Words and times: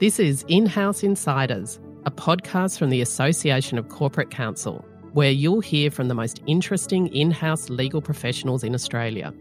This 0.00 0.18
is 0.18 0.44
In 0.48 0.66
House 0.66 1.04
Insiders, 1.04 1.78
a 2.04 2.10
podcast 2.10 2.80
from 2.80 2.90
the 2.90 3.00
Association 3.00 3.78
of 3.78 3.90
Corporate 3.90 4.28
Counsel, 4.28 4.84
where 5.12 5.30
you'll 5.30 5.60
hear 5.60 5.88
from 5.88 6.08
the 6.08 6.16
most 6.16 6.42
interesting 6.48 7.06
in 7.14 7.30
house 7.30 7.70
legal 7.70 8.02
professionals 8.02 8.64
in 8.64 8.74
Australia. 8.74 9.32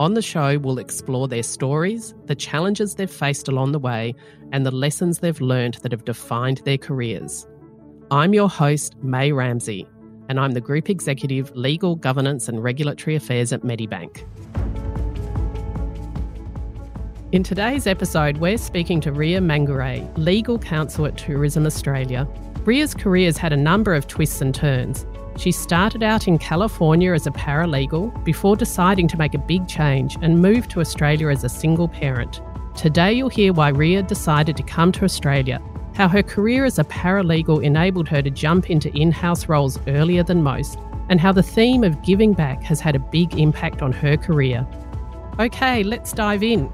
On 0.00 0.14
the 0.14 0.22
show, 0.22 0.58
we'll 0.58 0.80
explore 0.80 1.28
their 1.28 1.44
stories, 1.44 2.16
the 2.26 2.34
challenges 2.34 2.96
they've 2.96 3.08
faced 3.08 3.46
along 3.46 3.70
the 3.70 3.78
way, 3.78 4.12
and 4.50 4.66
the 4.66 4.72
lessons 4.72 5.20
they've 5.20 5.40
learned 5.40 5.74
that 5.82 5.92
have 5.92 6.04
defined 6.04 6.58
their 6.64 6.78
careers. 6.78 7.46
I'm 8.10 8.34
your 8.34 8.48
host, 8.48 8.96
Mei 9.04 9.30
Ramsay, 9.30 9.86
and 10.28 10.40
I'm 10.40 10.50
the 10.50 10.60
Group 10.60 10.90
Executive 10.90 11.54
Legal, 11.54 11.94
Governance 11.94 12.48
and 12.48 12.60
Regulatory 12.60 13.14
Affairs 13.14 13.52
at 13.52 13.62
Medibank. 13.62 14.24
In 17.32 17.42
today's 17.44 17.86
episode, 17.86 18.38
we're 18.38 18.58
speaking 18.58 19.00
to 19.02 19.12
Ria 19.12 19.40
Mangure, 19.40 20.10
Legal 20.18 20.58
Counsel 20.58 21.06
at 21.06 21.16
Tourism 21.16 21.64
Australia. 21.64 22.26
Ria's 22.64 22.92
career 22.92 23.26
has 23.26 23.36
had 23.36 23.52
a 23.52 23.56
number 23.56 23.94
of 23.94 24.08
twists 24.08 24.40
and 24.40 24.52
turns, 24.52 25.06
she 25.36 25.52
started 25.52 26.02
out 26.02 26.28
in 26.28 26.38
California 26.38 27.14
as 27.14 27.26
a 27.26 27.30
paralegal 27.30 28.24
before 28.24 28.56
deciding 28.56 29.08
to 29.08 29.16
make 29.16 29.34
a 29.34 29.38
big 29.38 29.66
change 29.68 30.16
and 30.20 30.42
move 30.42 30.68
to 30.68 30.80
Australia 30.80 31.28
as 31.28 31.44
a 31.44 31.48
single 31.48 31.88
parent. 31.88 32.42
Today, 32.74 33.12
you'll 33.12 33.28
hear 33.28 33.52
why 33.52 33.68
Ria 33.68 34.02
decided 34.02 34.56
to 34.56 34.62
come 34.62 34.92
to 34.92 35.04
Australia, 35.04 35.62
how 35.94 36.08
her 36.08 36.22
career 36.22 36.64
as 36.64 36.78
a 36.78 36.84
paralegal 36.84 37.62
enabled 37.64 38.08
her 38.08 38.22
to 38.22 38.30
jump 38.30 38.70
into 38.70 38.94
in 38.94 39.12
house 39.12 39.48
roles 39.48 39.78
earlier 39.86 40.22
than 40.22 40.42
most, 40.42 40.78
and 41.08 41.20
how 41.20 41.32
the 41.32 41.42
theme 41.42 41.84
of 41.84 42.02
giving 42.02 42.32
back 42.32 42.62
has 42.62 42.80
had 42.80 42.96
a 42.96 42.98
big 43.00 43.38
impact 43.38 43.82
on 43.82 43.92
her 43.92 44.16
career. 44.16 44.66
Okay, 45.38 45.82
let's 45.84 46.12
dive 46.12 46.42
in. 46.42 46.70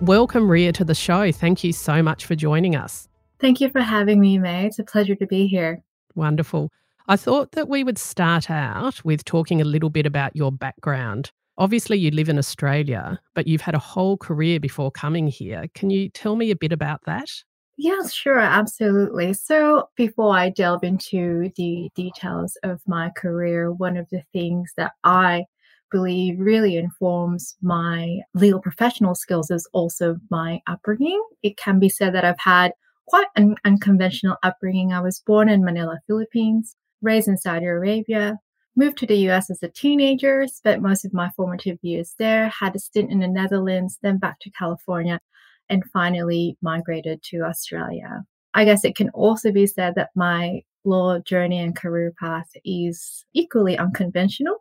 Welcome, 0.00 0.48
Ria, 0.48 0.70
to 0.72 0.84
the 0.84 0.94
show. 0.94 1.32
Thank 1.32 1.64
you 1.64 1.72
so 1.72 2.04
much 2.04 2.24
for 2.24 2.36
joining 2.36 2.76
us. 2.76 3.08
Thank 3.40 3.60
you 3.60 3.68
for 3.68 3.80
having 3.80 4.20
me, 4.20 4.38
Mei. 4.38 4.66
It's 4.66 4.78
a 4.78 4.84
pleasure 4.84 5.16
to 5.16 5.26
be 5.26 5.48
here. 5.48 5.82
Wonderful. 6.14 6.70
I 7.08 7.16
thought 7.16 7.52
that 7.52 7.68
we 7.68 7.82
would 7.82 7.98
start 7.98 8.48
out 8.48 9.04
with 9.04 9.24
talking 9.24 9.60
a 9.60 9.64
little 9.64 9.90
bit 9.90 10.06
about 10.06 10.36
your 10.36 10.52
background. 10.52 11.32
Obviously, 11.56 11.98
you 11.98 12.12
live 12.12 12.28
in 12.28 12.38
Australia, 12.38 13.18
but 13.34 13.48
you've 13.48 13.62
had 13.62 13.74
a 13.74 13.80
whole 13.80 14.16
career 14.16 14.60
before 14.60 14.92
coming 14.92 15.26
here. 15.26 15.66
Can 15.74 15.90
you 15.90 16.08
tell 16.10 16.36
me 16.36 16.52
a 16.52 16.56
bit 16.56 16.72
about 16.72 17.00
that? 17.06 17.28
Yeah, 17.76 18.06
sure, 18.08 18.38
absolutely. 18.38 19.32
So, 19.32 19.88
before 19.96 20.36
I 20.36 20.50
delve 20.50 20.84
into 20.84 21.50
the 21.56 21.90
details 21.96 22.56
of 22.62 22.80
my 22.86 23.10
career, 23.16 23.72
one 23.72 23.96
of 23.96 24.08
the 24.10 24.22
things 24.32 24.72
that 24.76 24.92
I 25.02 25.46
believe 25.90 26.38
really 26.38 26.76
informs 26.76 27.56
my 27.62 28.20
legal 28.34 28.60
professional 28.60 29.14
skills 29.14 29.50
is 29.50 29.68
also 29.72 30.16
my 30.30 30.60
upbringing. 30.66 31.22
It 31.42 31.56
can 31.56 31.78
be 31.78 31.88
said 31.88 32.14
that 32.14 32.24
I've 32.24 32.38
had 32.38 32.72
quite 33.06 33.28
an 33.36 33.56
unconventional 33.64 34.36
upbringing. 34.42 34.92
I 34.92 35.00
was 35.00 35.22
born 35.26 35.48
in 35.48 35.64
Manila, 35.64 35.98
Philippines, 36.06 36.76
raised 37.00 37.28
in 37.28 37.36
Saudi 37.36 37.66
Arabia, 37.66 38.38
moved 38.76 38.98
to 38.98 39.06
the 39.06 39.28
US 39.28 39.50
as 39.50 39.62
a 39.62 39.68
teenager, 39.68 40.46
spent 40.46 40.82
most 40.82 41.04
of 41.04 41.12
my 41.12 41.30
formative 41.36 41.78
years 41.82 42.14
there, 42.18 42.48
had 42.48 42.76
a 42.76 42.78
stint 42.78 43.10
in 43.10 43.20
the 43.20 43.28
Netherlands, 43.28 43.98
then 44.02 44.18
back 44.18 44.38
to 44.40 44.50
California, 44.50 45.20
and 45.68 45.84
finally 45.92 46.56
migrated 46.62 47.22
to 47.24 47.42
Australia. 47.42 48.24
I 48.54 48.64
guess 48.64 48.84
it 48.84 48.96
can 48.96 49.10
also 49.10 49.52
be 49.52 49.66
said 49.66 49.94
that 49.96 50.10
my 50.14 50.62
law 50.84 51.18
journey 51.18 51.60
and 51.60 51.76
career 51.76 52.12
path 52.18 52.48
is 52.64 53.24
equally 53.34 53.76
unconventional. 53.76 54.56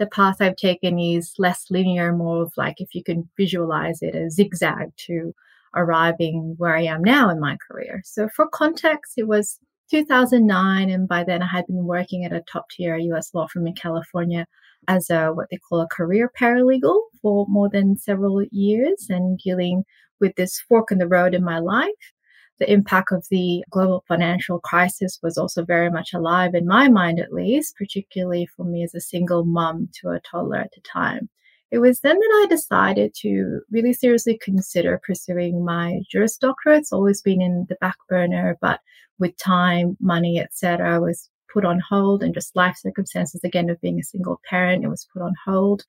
The 0.00 0.06
path 0.06 0.40
I've 0.40 0.56
taken 0.56 0.98
is 0.98 1.34
less 1.38 1.70
linear, 1.70 2.12
more 2.16 2.42
of 2.42 2.52
like 2.56 2.80
if 2.80 2.94
you 2.94 3.04
can 3.04 3.28
visualize 3.36 4.00
it, 4.00 4.14
a 4.14 4.30
zigzag 4.30 4.96
to 5.06 5.34
arriving 5.76 6.54
where 6.56 6.74
I 6.74 6.84
am 6.84 7.04
now 7.04 7.28
in 7.28 7.38
my 7.38 7.58
career. 7.68 8.00
So 8.04 8.26
for 8.34 8.48
context, 8.48 9.18
it 9.18 9.28
was 9.28 9.60
2009, 9.90 10.88
and 10.88 11.06
by 11.06 11.22
then 11.22 11.42
I 11.42 11.48
had 11.48 11.66
been 11.66 11.84
working 11.84 12.24
at 12.24 12.32
a 12.32 12.42
top 12.50 12.70
tier 12.70 12.96
US 12.96 13.34
law 13.34 13.46
firm 13.46 13.66
in 13.66 13.74
California 13.74 14.46
as 14.88 15.10
a 15.10 15.34
what 15.34 15.48
they 15.50 15.58
call 15.58 15.82
a 15.82 15.88
career 15.88 16.32
paralegal 16.40 16.98
for 17.20 17.44
more 17.46 17.68
than 17.68 17.98
several 17.98 18.42
years 18.50 19.06
and 19.10 19.38
dealing 19.38 19.84
with 20.18 20.34
this 20.36 20.60
fork 20.66 20.90
in 20.90 20.96
the 20.96 21.08
road 21.08 21.34
in 21.34 21.44
my 21.44 21.58
life. 21.58 22.12
The 22.60 22.70
impact 22.70 23.10
of 23.10 23.26
the 23.30 23.64
global 23.70 24.04
financial 24.06 24.60
crisis 24.60 25.18
was 25.22 25.38
also 25.38 25.64
very 25.64 25.90
much 25.90 26.12
alive 26.12 26.54
in 26.54 26.66
my 26.66 26.88
mind, 26.88 27.18
at 27.18 27.32
least, 27.32 27.74
particularly 27.76 28.46
for 28.54 28.64
me 28.64 28.84
as 28.84 28.94
a 28.94 29.00
single 29.00 29.44
mom 29.46 29.88
to 30.00 30.10
a 30.10 30.20
toddler 30.20 30.58
at 30.58 30.70
the 30.72 30.82
time. 30.82 31.30
It 31.70 31.78
was 31.78 32.00
then 32.00 32.18
that 32.18 32.42
I 32.44 32.46
decided 32.50 33.14
to 33.20 33.60
really 33.70 33.94
seriously 33.94 34.38
consider 34.42 35.00
pursuing 35.06 35.64
my 35.64 36.00
Juris 36.10 36.36
Doctorate. 36.36 36.80
It's 36.80 36.92
always 36.92 37.22
been 37.22 37.40
in 37.40 37.64
the 37.68 37.76
back 37.80 37.96
burner, 38.08 38.58
but 38.60 38.80
with 39.18 39.38
time, 39.38 39.96
money, 39.98 40.38
etc., 40.38 40.96
I 40.96 40.98
was 40.98 41.30
put 41.50 41.64
on 41.64 41.80
hold, 41.80 42.22
and 42.22 42.34
just 42.34 42.54
life 42.54 42.76
circumstances 42.76 43.42
again 43.42 43.70
of 43.70 43.80
being 43.80 43.98
a 43.98 44.04
single 44.04 44.40
parent, 44.48 44.84
it 44.84 44.88
was 44.88 45.08
put 45.12 45.22
on 45.22 45.34
hold. 45.46 45.84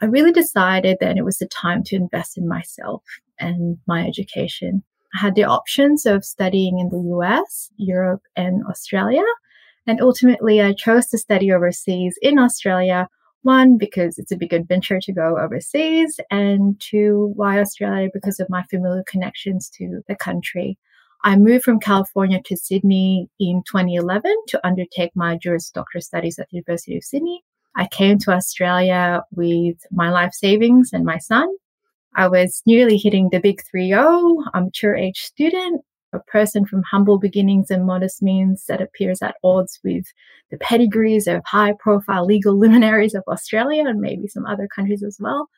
I 0.00 0.06
really 0.06 0.32
decided 0.32 0.98
that 1.00 1.16
it 1.16 1.24
was 1.24 1.38
the 1.38 1.46
time 1.46 1.82
to 1.84 1.96
invest 1.96 2.38
in 2.38 2.46
myself 2.46 3.02
and 3.40 3.78
my 3.86 4.06
education. 4.06 4.84
Had 5.14 5.34
the 5.34 5.44
options 5.44 6.06
of 6.06 6.24
studying 6.24 6.78
in 6.78 6.88
the 6.88 7.14
US, 7.16 7.70
Europe, 7.76 8.22
and 8.36 8.64
Australia. 8.66 9.22
And 9.86 10.00
ultimately, 10.00 10.60
I 10.60 10.72
chose 10.72 11.06
to 11.08 11.18
study 11.18 11.52
overseas 11.52 12.18
in 12.22 12.38
Australia 12.38 13.08
one, 13.44 13.76
because 13.76 14.18
it's 14.18 14.32
a 14.32 14.36
big 14.36 14.54
adventure 14.54 14.98
to 15.00 15.12
go 15.12 15.38
overseas, 15.38 16.18
and 16.30 16.80
two, 16.80 17.32
why 17.36 17.60
Australia? 17.60 18.08
Because 18.12 18.40
of 18.40 18.48
my 18.48 18.62
familiar 18.70 19.04
connections 19.06 19.70
to 19.76 20.00
the 20.08 20.16
country. 20.16 20.78
I 21.24 21.36
moved 21.36 21.64
from 21.64 21.78
California 21.78 22.40
to 22.46 22.56
Sydney 22.56 23.28
in 23.38 23.62
2011 23.66 24.34
to 24.48 24.66
undertake 24.66 25.12
my 25.14 25.36
Juris 25.36 25.70
Doctor 25.70 26.00
studies 26.00 26.38
at 26.38 26.48
the 26.50 26.56
University 26.56 26.96
of 26.96 27.04
Sydney. 27.04 27.42
I 27.76 27.86
came 27.86 28.18
to 28.20 28.32
Australia 28.32 29.22
with 29.30 29.76
my 29.90 30.10
life 30.10 30.32
savings 30.32 30.90
and 30.92 31.04
my 31.04 31.18
son. 31.18 31.48
I 32.16 32.28
was 32.28 32.62
nearly 32.66 32.96
hitting 32.96 33.28
the 33.30 33.40
big 33.40 33.62
3 33.70 33.88
0. 33.88 34.36
I'm 34.54 34.62
a 34.62 34.64
mature 34.66 34.94
age 34.94 35.20
student 35.20 35.82
a 36.14 36.20
person 36.20 36.64
from 36.64 36.82
humble 36.90 37.18
beginnings 37.18 37.70
and 37.70 37.84
modest 37.84 38.22
means 38.22 38.64
that 38.66 38.80
appears 38.80 39.20
at 39.20 39.34
odds 39.42 39.80
with 39.84 40.04
the 40.50 40.56
pedigrees 40.58 41.26
of 41.26 41.42
high 41.44 41.74
profile 41.78 42.24
legal 42.24 42.58
luminaries 42.58 43.14
of 43.14 43.24
Australia 43.28 43.84
and 43.86 44.00
maybe 44.00 44.28
some 44.28 44.46
other 44.46 44.68
countries 44.74 45.02
as 45.02 45.18
well. 45.20 45.48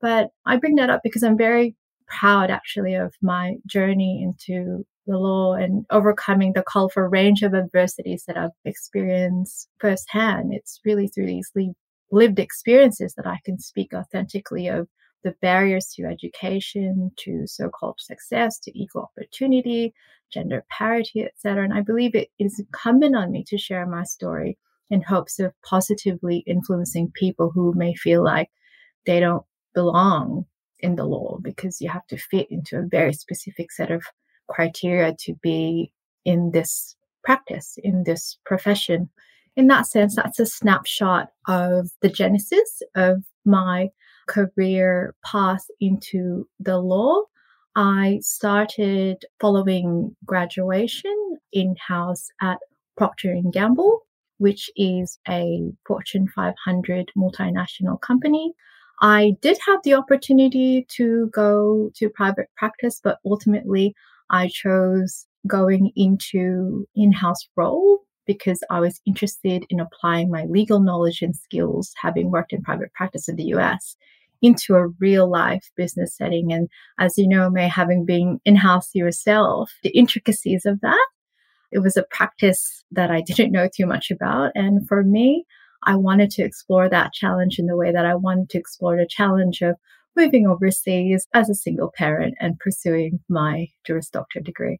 But 0.00 0.30
I 0.46 0.56
bring 0.56 0.76
that 0.76 0.90
up 0.90 1.00
because 1.02 1.22
I'm 1.22 1.38
very 1.38 1.76
proud 2.06 2.50
actually 2.50 2.94
of 2.94 3.14
my 3.22 3.54
journey 3.66 4.22
into 4.22 4.84
the 5.06 5.16
law 5.16 5.54
and 5.54 5.86
overcoming 5.90 6.52
the 6.52 6.64
colorful 6.64 7.04
range 7.04 7.42
of 7.42 7.54
adversities 7.54 8.24
that 8.26 8.36
I've 8.36 8.50
experienced 8.64 9.68
firsthand. 9.78 10.52
It's 10.52 10.80
really 10.84 11.08
through 11.08 11.26
these 11.26 11.50
lived 12.10 12.38
experiences 12.38 13.14
that 13.14 13.26
I 13.26 13.38
can 13.44 13.58
speak 13.58 13.92
authentically 13.94 14.66
of 14.66 14.88
the 15.22 15.34
barriers 15.42 15.92
to 15.96 16.04
education, 16.04 17.12
to 17.18 17.46
so-called 17.46 18.00
success, 18.00 18.58
to 18.60 18.78
equal 18.78 19.10
opportunity, 19.16 19.92
gender 20.32 20.64
parity, 20.70 21.24
etc. 21.24 21.64
And 21.64 21.74
I 21.74 21.80
believe 21.80 22.14
it 22.14 22.28
is 22.38 22.58
incumbent 22.58 23.16
on 23.16 23.30
me 23.30 23.44
to 23.48 23.58
share 23.58 23.86
my 23.86 24.04
story 24.04 24.56
in 24.88 25.02
hopes 25.02 25.38
of 25.38 25.52
positively 25.62 26.42
influencing 26.46 27.12
people 27.14 27.50
who 27.54 27.74
may 27.74 27.94
feel 27.94 28.24
like 28.24 28.50
they 29.06 29.20
don't 29.20 29.44
belong 29.74 30.46
in 30.80 30.96
the 30.96 31.04
law 31.04 31.38
because 31.42 31.80
you 31.80 31.88
have 31.88 32.06
to 32.08 32.16
fit 32.16 32.48
into 32.50 32.78
a 32.78 32.86
very 32.86 33.12
specific 33.12 33.70
set 33.70 33.90
of 33.90 34.02
criteria 34.48 35.14
to 35.20 35.34
be 35.42 35.92
in 36.24 36.50
this 36.52 36.96
practice, 37.22 37.78
in 37.82 38.04
this 38.04 38.38
profession. 38.44 39.08
In 39.56 39.66
that 39.68 39.86
sense, 39.86 40.16
that's 40.16 40.40
a 40.40 40.46
snapshot 40.46 41.28
of 41.46 41.90
the 42.02 42.08
genesis 42.08 42.82
of 42.94 43.24
my 43.44 43.90
career 44.30 45.14
path 45.24 45.66
into 45.80 46.48
the 46.60 46.78
law, 46.78 47.22
I 47.74 48.20
started 48.22 49.24
following 49.40 50.14
graduation 50.24 51.36
in-house 51.52 52.28
at 52.40 52.58
Procter 52.96 53.36
& 53.44 53.52
Gamble, 53.52 54.00
which 54.38 54.70
is 54.76 55.18
a 55.28 55.72
Fortune 55.86 56.28
500 56.34 57.10
multinational 57.16 58.00
company. 58.00 58.52
I 59.02 59.32
did 59.40 59.58
have 59.66 59.80
the 59.82 59.94
opportunity 59.94 60.86
to 60.96 61.28
go 61.32 61.90
to 61.96 62.08
private 62.10 62.48
practice, 62.56 63.00
but 63.02 63.18
ultimately 63.24 63.94
I 64.30 64.48
chose 64.48 65.26
going 65.46 65.90
into 65.96 66.86
in-house 66.94 67.48
role 67.56 68.00
because 68.26 68.62
I 68.70 68.78
was 68.78 69.00
interested 69.06 69.64
in 69.70 69.80
applying 69.80 70.30
my 70.30 70.44
legal 70.44 70.78
knowledge 70.80 71.22
and 71.22 71.34
skills, 71.34 71.92
having 72.00 72.30
worked 72.30 72.52
in 72.52 72.62
private 72.62 72.92
practice 72.92 73.28
in 73.28 73.36
the 73.36 73.50
US, 73.54 73.96
into 74.42 74.74
a 74.74 74.88
real 74.98 75.30
life 75.30 75.70
business 75.76 76.16
setting. 76.16 76.52
And 76.52 76.68
as 76.98 77.16
you 77.16 77.28
know, 77.28 77.50
Mei, 77.50 77.68
having 77.68 78.04
been 78.04 78.40
in 78.44 78.56
house 78.56 78.94
yourself, 78.94 79.72
the 79.82 79.90
intricacies 79.90 80.66
of 80.66 80.80
that, 80.80 81.06
it 81.72 81.80
was 81.80 81.96
a 81.96 82.04
practice 82.10 82.84
that 82.90 83.10
I 83.10 83.20
didn't 83.26 83.52
know 83.52 83.68
too 83.74 83.86
much 83.86 84.10
about. 84.10 84.52
And 84.54 84.86
for 84.88 85.02
me, 85.02 85.44
I 85.84 85.96
wanted 85.96 86.30
to 86.32 86.42
explore 86.42 86.88
that 86.88 87.12
challenge 87.12 87.58
in 87.58 87.66
the 87.66 87.76
way 87.76 87.92
that 87.92 88.04
I 88.04 88.14
wanted 88.14 88.50
to 88.50 88.58
explore 88.58 88.96
the 88.96 89.06
challenge 89.08 89.62
of 89.62 89.76
moving 90.16 90.46
overseas 90.46 91.26
as 91.32 91.48
a 91.48 91.54
single 91.54 91.90
parent 91.96 92.34
and 92.40 92.58
pursuing 92.58 93.20
my 93.28 93.68
Juris 93.86 94.10
Doctor 94.10 94.40
degree. 94.40 94.78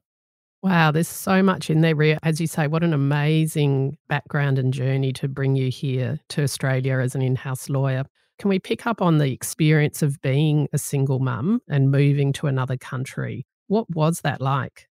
Wow, 0.62 0.90
there's 0.90 1.08
so 1.08 1.42
much 1.42 1.70
in 1.70 1.80
there, 1.80 1.96
Ria. 1.96 2.18
As 2.22 2.38
you 2.38 2.46
say, 2.46 2.66
what 2.66 2.84
an 2.84 2.92
amazing 2.92 3.96
background 4.08 4.58
and 4.58 4.74
journey 4.74 5.10
to 5.14 5.26
bring 5.26 5.56
you 5.56 5.70
here 5.70 6.20
to 6.30 6.42
Australia 6.42 6.98
as 6.98 7.14
an 7.14 7.22
in 7.22 7.34
house 7.36 7.70
lawyer. 7.70 8.04
Can 8.40 8.48
we 8.48 8.58
pick 8.58 8.87
up 8.87 9.02
on 9.02 9.19
the 9.19 9.31
experience 9.31 10.00
of 10.00 10.22
being 10.22 10.66
a 10.72 10.78
single 10.78 11.19
mum 11.19 11.60
and 11.69 11.90
moving 11.90 12.32
to 12.32 12.46
another 12.46 12.78
country? 12.78 13.44
What 13.66 13.84
was 13.90 14.22
that 14.22 14.40
like? 14.40 14.88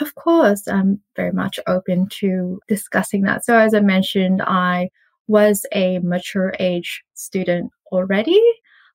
Of 0.00 0.16
course, 0.16 0.68
I'm 0.68 1.00
very 1.16 1.32
much 1.32 1.58
open 1.66 2.08
to 2.18 2.60
discussing 2.68 3.22
that. 3.22 3.42
So, 3.42 3.56
as 3.56 3.72
I 3.72 3.80
mentioned, 3.80 4.42
I 4.42 4.90
was 5.28 5.64
a 5.72 5.98
mature 6.00 6.52
age 6.60 7.02
student 7.14 7.70
already. 7.90 8.38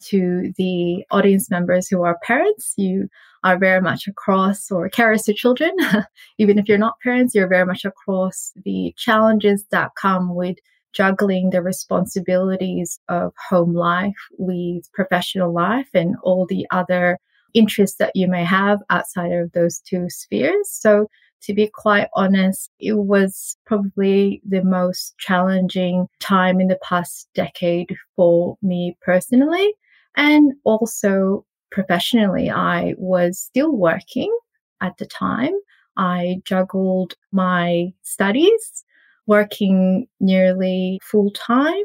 To 0.10 0.54
the 0.56 1.04
audience 1.10 1.50
members 1.50 1.88
who 1.88 2.04
are 2.04 2.20
parents, 2.22 2.76
you 2.78 3.10
are 3.44 3.58
very 3.58 3.82
much 3.82 4.08
across 4.08 4.70
or 4.70 4.88
carers 4.88 5.26
to 5.26 5.34
children. 5.34 5.72
Even 6.38 6.60
if 6.60 6.68
you're 6.68 6.78
not 6.78 7.00
parents, 7.02 7.34
you're 7.34 7.48
very 7.48 7.66
much 7.66 7.86
across 7.86 8.52
the 8.66 8.94
challenges 8.98 9.66
that 9.72 9.96
come 10.00 10.36
with 10.36 10.58
juggling 10.96 11.50
the 11.50 11.62
responsibilities 11.62 13.00
of 13.10 13.34
home 13.50 13.74
life 13.74 14.16
with 14.38 14.92
professional 14.94 15.54
life 15.54 15.90
and 15.94 16.16
all 16.24 16.46
the 16.46 16.66
other 16.72 17.20
interests 17.54 17.98
that 17.98 18.16
you 18.16 18.28
may 18.28 18.44
have 18.44 18.80
outside 18.90 19.32
of 19.32 19.52
those 19.52 19.80
two 19.80 20.10
spheres. 20.10 20.70
So 20.70 21.08
to 21.42 21.54
be 21.54 21.70
quite 21.74 22.08
honest, 22.16 22.72
it 22.80 22.94
was 22.94 23.56
probably 23.66 24.42
the 24.48 24.64
most 24.64 25.16
challenging 25.20 26.08
time 26.20 26.60
in 26.60 26.68
the 26.68 26.80
past 26.82 27.30
decade 27.36 27.96
for 28.16 28.58
me 28.62 28.98
personally. 29.02 29.74
And 30.18 30.54
also 30.64 31.46
professionally, 31.72 32.50
I 32.50 32.96
was 32.98 33.40
still 33.40 33.76
working 33.76 34.36
at 34.82 34.98
the 34.98 35.06
time. 35.06 35.54
I 35.98 36.42
juggled 36.46 37.14
my 37.32 37.94
studies, 38.02 38.84
working 39.28 40.08
nearly 40.20 41.00
full 41.04 41.32
time, 41.32 41.84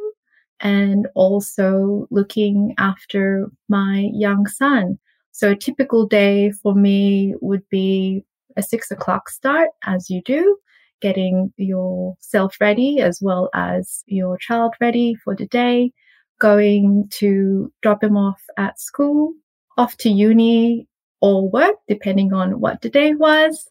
and 0.60 1.08
also 1.14 2.06
looking 2.10 2.74
after 2.78 3.50
my 3.68 4.10
young 4.12 4.46
son. 4.46 4.98
So 5.32 5.52
a 5.52 5.56
typical 5.56 6.06
day 6.06 6.50
for 6.50 6.74
me 6.74 7.34
would 7.40 7.66
be 7.70 8.24
a 8.56 8.62
six 8.62 8.90
o'clock 8.90 9.30
start, 9.30 9.70
as 9.86 10.10
you 10.10 10.20
do, 10.22 10.58
getting 11.00 11.52
yourself 11.56 12.56
ready 12.60 13.00
as 13.00 13.20
well 13.22 13.48
as 13.54 14.02
your 14.06 14.36
child 14.36 14.74
ready 14.80 15.14
for 15.14 15.34
the 15.34 15.46
day, 15.46 15.92
going 16.40 17.08
to 17.10 17.72
drop 17.80 18.02
him 18.02 18.16
off 18.16 18.42
at 18.58 18.78
school, 18.80 19.32
off 19.78 19.96
to 19.98 20.10
uni 20.10 20.86
or 21.22 21.48
work, 21.48 21.76
depending 21.88 22.32
on 22.32 22.60
what 22.60 22.82
the 22.82 22.90
day 22.90 23.14
was, 23.14 23.68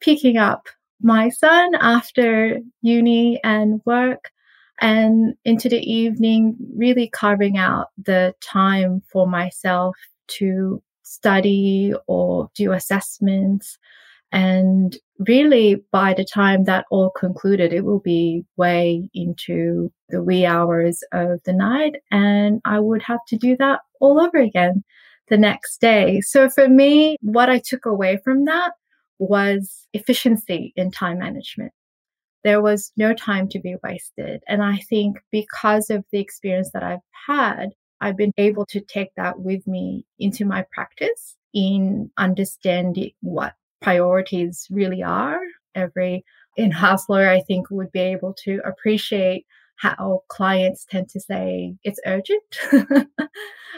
picking 0.00 0.36
up 0.36 0.68
my 1.04 1.28
son 1.28 1.74
after 1.76 2.58
uni 2.82 3.38
and 3.44 3.80
work, 3.84 4.30
and 4.80 5.34
into 5.44 5.68
the 5.68 5.80
evening, 5.80 6.56
really 6.74 7.08
carving 7.08 7.58
out 7.58 7.88
the 8.02 8.34
time 8.40 9.02
for 9.12 9.28
myself 9.28 9.94
to 10.26 10.82
study 11.02 11.92
or 12.08 12.50
do 12.56 12.72
assessments. 12.72 13.78
And 14.32 14.96
really, 15.20 15.76
by 15.92 16.14
the 16.14 16.24
time 16.24 16.64
that 16.64 16.86
all 16.90 17.10
concluded, 17.10 17.72
it 17.72 17.84
will 17.84 18.00
be 18.00 18.44
way 18.56 19.08
into 19.14 19.92
the 20.08 20.22
wee 20.22 20.44
hours 20.44 21.04
of 21.12 21.40
the 21.44 21.52
night. 21.52 21.96
And 22.10 22.60
I 22.64 22.80
would 22.80 23.02
have 23.02 23.24
to 23.28 23.36
do 23.36 23.56
that 23.58 23.80
all 24.00 24.20
over 24.20 24.38
again 24.38 24.82
the 25.28 25.36
next 25.36 25.80
day. 25.80 26.20
So 26.20 26.50
for 26.50 26.68
me, 26.68 27.16
what 27.20 27.48
I 27.48 27.60
took 27.60 27.86
away 27.86 28.18
from 28.24 28.46
that 28.46 28.72
was 29.18 29.86
efficiency 29.92 30.72
in 30.76 30.90
time 30.90 31.18
management. 31.18 31.72
There 32.42 32.60
was 32.60 32.92
no 32.96 33.14
time 33.14 33.48
to 33.50 33.58
be 33.58 33.76
wasted. 33.82 34.42
And 34.46 34.62
I 34.62 34.76
think 34.76 35.18
because 35.32 35.88
of 35.88 36.04
the 36.12 36.20
experience 36.20 36.70
that 36.74 36.82
I've 36.82 37.00
had, 37.26 37.70
I've 38.00 38.16
been 38.16 38.34
able 38.36 38.66
to 38.66 38.80
take 38.80 39.14
that 39.16 39.40
with 39.40 39.66
me 39.66 40.04
into 40.18 40.44
my 40.44 40.66
practice 40.72 41.36
in 41.54 42.10
understanding 42.18 43.12
what 43.20 43.54
priorities 43.80 44.66
really 44.70 45.02
are. 45.02 45.40
Every 45.74 46.24
in 46.56 46.70
house 46.70 47.08
lawyer, 47.08 47.28
I 47.30 47.40
think, 47.40 47.70
would 47.70 47.90
be 47.92 48.00
able 48.00 48.34
to 48.44 48.60
appreciate 48.64 49.46
how 49.76 50.20
clients 50.28 50.86
tend 50.88 51.08
to 51.10 51.20
say 51.20 51.74
it's 51.82 52.00
urgent 52.06 52.42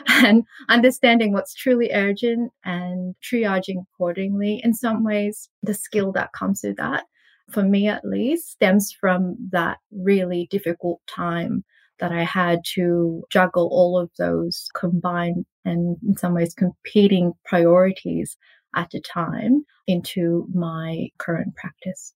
and 0.09 0.45
understanding 0.69 1.33
what's 1.33 1.55
truly 1.55 1.91
urgent 1.93 2.53
and 2.65 3.15
triaging 3.23 3.83
accordingly. 3.83 4.61
In 4.63 4.75
some 4.75 5.05
ways, 5.05 5.49
the 5.63 5.75
skill 5.75 6.13
that 6.13 6.33
comes 6.33 6.61
with 6.63 6.77
that, 6.77 7.05
for 7.51 7.63
me 7.63 7.89
at 7.89 8.05
least, 8.05 8.51
stems 8.51 8.93
from 8.93 9.37
that 9.53 9.79
really 9.91 10.49
difficult 10.51 11.01
time 11.09 11.65
that 11.99 12.13
I 12.13 12.25
had 12.25 12.61
to 12.75 13.25
juggle 13.31 13.69
all 13.73 13.99
of 13.99 14.11
those 14.19 14.69
combined 14.75 15.47
and 15.65 15.97
in 16.07 16.17
some 16.17 16.35
ways 16.35 16.55
competing 16.55 17.33
priorities 17.45 18.37
at 18.75 18.93
a 18.95 19.01
time 19.01 19.65
into 19.87 20.47
my 20.53 21.09
current 21.19 21.55
practice. 21.57 22.13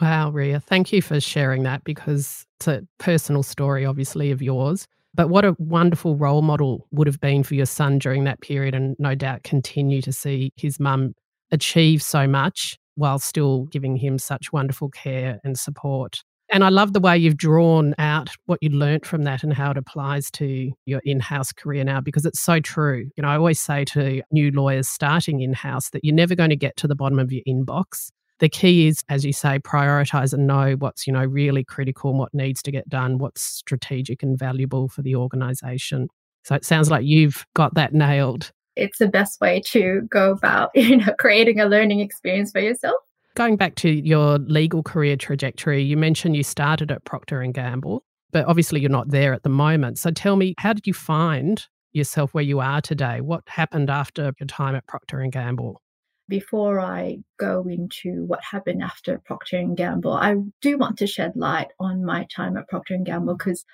Wow, 0.00 0.30
Ria, 0.30 0.60
thank 0.60 0.92
you 0.92 1.00
for 1.00 1.20
sharing 1.20 1.62
that 1.62 1.82
because 1.84 2.44
it's 2.58 2.68
a 2.68 2.82
personal 2.98 3.42
story, 3.42 3.86
obviously, 3.86 4.30
of 4.30 4.42
yours. 4.42 4.86
But 5.14 5.30
what 5.30 5.46
a 5.46 5.56
wonderful 5.58 6.16
role 6.16 6.42
model 6.42 6.86
would 6.90 7.06
have 7.06 7.20
been 7.20 7.42
for 7.42 7.54
your 7.54 7.64
son 7.66 7.98
during 7.98 8.24
that 8.24 8.42
period, 8.42 8.74
and 8.74 8.94
no 8.98 9.14
doubt 9.14 9.44
continue 9.44 10.02
to 10.02 10.12
see 10.12 10.52
his 10.56 10.78
mum 10.78 11.14
achieve 11.50 12.02
so 12.02 12.26
much 12.26 12.76
while 12.96 13.18
still 13.18 13.64
giving 13.66 13.96
him 13.96 14.18
such 14.18 14.52
wonderful 14.52 14.90
care 14.90 15.40
and 15.44 15.58
support. 15.58 16.22
And 16.52 16.62
I 16.62 16.68
love 16.68 16.92
the 16.92 17.00
way 17.00 17.16
you've 17.16 17.38
drawn 17.38 17.94
out 17.98 18.28
what 18.44 18.62
you 18.62 18.68
learnt 18.68 19.04
from 19.04 19.22
that 19.24 19.42
and 19.42 19.52
how 19.52 19.70
it 19.70 19.76
applies 19.78 20.30
to 20.32 20.70
your 20.84 21.00
in 21.04 21.20
house 21.20 21.52
career 21.52 21.82
now, 21.84 22.00
because 22.00 22.24
it's 22.26 22.40
so 22.40 22.60
true. 22.60 23.08
You 23.16 23.22
know, 23.22 23.28
I 23.28 23.36
always 23.36 23.60
say 23.60 23.84
to 23.86 24.22
new 24.30 24.50
lawyers 24.52 24.88
starting 24.88 25.40
in 25.40 25.54
house 25.54 25.90
that 25.90 26.04
you're 26.04 26.14
never 26.14 26.34
going 26.34 26.50
to 26.50 26.56
get 26.56 26.76
to 26.76 26.86
the 26.86 26.94
bottom 26.94 27.18
of 27.18 27.32
your 27.32 27.42
inbox. 27.48 28.10
The 28.38 28.48
key 28.48 28.86
is, 28.86 29.02
as 29.08 29.24
you 29.24 29.32
say, 29.32 29.58
prioritize 29.58 30.32
and 30.34 30.46
know 30.46 30.74
what's, 30.78 31.06
you 31.06 31.12
know, 31.12 31.24
really 31.24 31.64
critical 31.64 32.10
and 32.10 32.18
what 32.18 32.34
needs 32.34 32.60
to 32.62 32.70
get 32.70 32.88
done, 32.88 33.18
what's 33.18 33.42
strategic 33.42 34.22
and 34.22 34.38
valuable 34.38 34.88
for 34.88 35.02
the 35.02 35.16
organization. 35.16 36.08
So 36.44 36.54
it 36.54 36.64
sounds 36.64 36.90
like 36.90 37.04
you've 37.04 37.46
got 37.54 37.74
that 37.74 37.94
nailed. 37.94 38.52
It's 38.76 38.98
the 38.98 39.08
best 39.08 39.40
way 39.40 39.62
to 39.68 40.02
go 40.10 40.32
about, 40.32 40.70
you 40.74 40.98
know, 40.98 41.14
creating 41.18 41.60
a 41.60 41.66
learning 41.66 42.00
experience 42.00 42.52
for 42.52 42.60
yourself. 42.60 42.96
Going 43.34 43.56
back 43.56 43.74
to 43.76 43.90
your 43.90 44.38
legal 44.38 44.82
career 44.82 45.16
trajectory, 45.16 45.82
you 45.82 45.96
mentioned 45.96 46.36
you 46.36 46.42
started 46.42 46.90
at 46.90 47.04
Procter 47.04 47.40
and 47.40 47.52
Gamble, 47.52 48.04
but 48.32 48.46
obviously 48.46 48.80
you're 48.80 48.90
not 48.90 49.10
there 49.10 49.32
at 49.32 49.42
the 49.42 49.48
moment. 49.48 49.98
So 49.98 50.10
tell 50.10 50.36
me, 50.36 50.54
how 50.58 50.72
did 50.72 50.86
you 50.86 50.94
find 50.94 51.66
yourself 51.92 52.32
where 52.32 52.44
you 52.44 52.60
are 52.60 52.80
today? 52.80 53.20
What 53.20 53.42
happened 53.46 53.90
after 53.90 54.32
your 54.38 54.46
time 54.46 54.74
at 54.74 54.86
Procter 54.86 55.20
and 55.20 55.32
Gamble? 55.32 55.80
Before 56.28 56.80
I 56.80 57.18
go 57.38 57.66
into 57.68 58.24
what 58.24 58.42
happened 58.42 58.82
after 58.82 59.18
Procter 59.24 59.58
and 59.58 59.76
Gamble, 59.76 60.12
I 60.12 60.36
do 60.60 60.76
want 60.76 60.98
to 60.98 61.06
shed 61.06 61.32
light 61.36 61.68
on 61.78 62.04
my 62.04 62.26
time 62.34 62.56
at 62.56 62.68
Procter 62.68 62.94
and 62.94 63.06
Gamble 63.06 63.36
because 63.36 63.64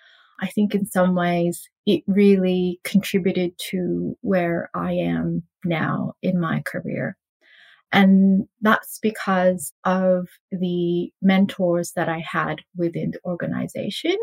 I 0.40 0.49
think 0.49 0.75
in 0.75 0.85
some 0.85 1.14
ways 1.14 1.68
it 1.87 2.02
really 2.06 2.80
contributed 2.85 3.52
to 3.71 4.16
where 4.21 4.71
I 4.75 4.92
am 4.92 5.44
now 5.64 6.14
in 6.23 6.38
my 6.40 6.62
career. 6.66 7.16
And 7.92 8.49
that's 8.61 8.99
because 8.99 9.73
of 9.85 10.28
the 10.50 11.12
mentors 11.21 11.92
that 11.92 12.09
I 12.09 12.25
had 12.26 12.61
within 12.76 13.11
the 13.12 13.21
organization, 13.25 14.16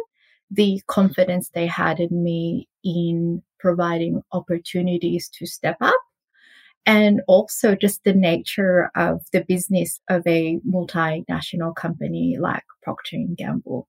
the 0.49 0.81
confidence 0.87 1.51
they 1.53 1.67
had 1.67 1.99
in 1.99 2.23
me 2.23 2.67
in 2.83 3.43
providing 3.59 4.23
opportunities 4.31 5.29
to 5.29 5.45
step 5.45 5.77
up, 5.81 5.95
and 6.89 7.21
also 7.27 7.75
just 7.75 8.03
the 8.03 8.13
nature 8.13 8.89
of 8.95 9.21
the 9.31 9.45
business 9.47 9.99
of 10.09 10.25
a 10.25 10.59
multinational 10.67 11.75
company 11.75 12.37
like 12.39 12.63
Procter 12.81 13.17
and 13.17 13.37
Gamble. 13.37 13.87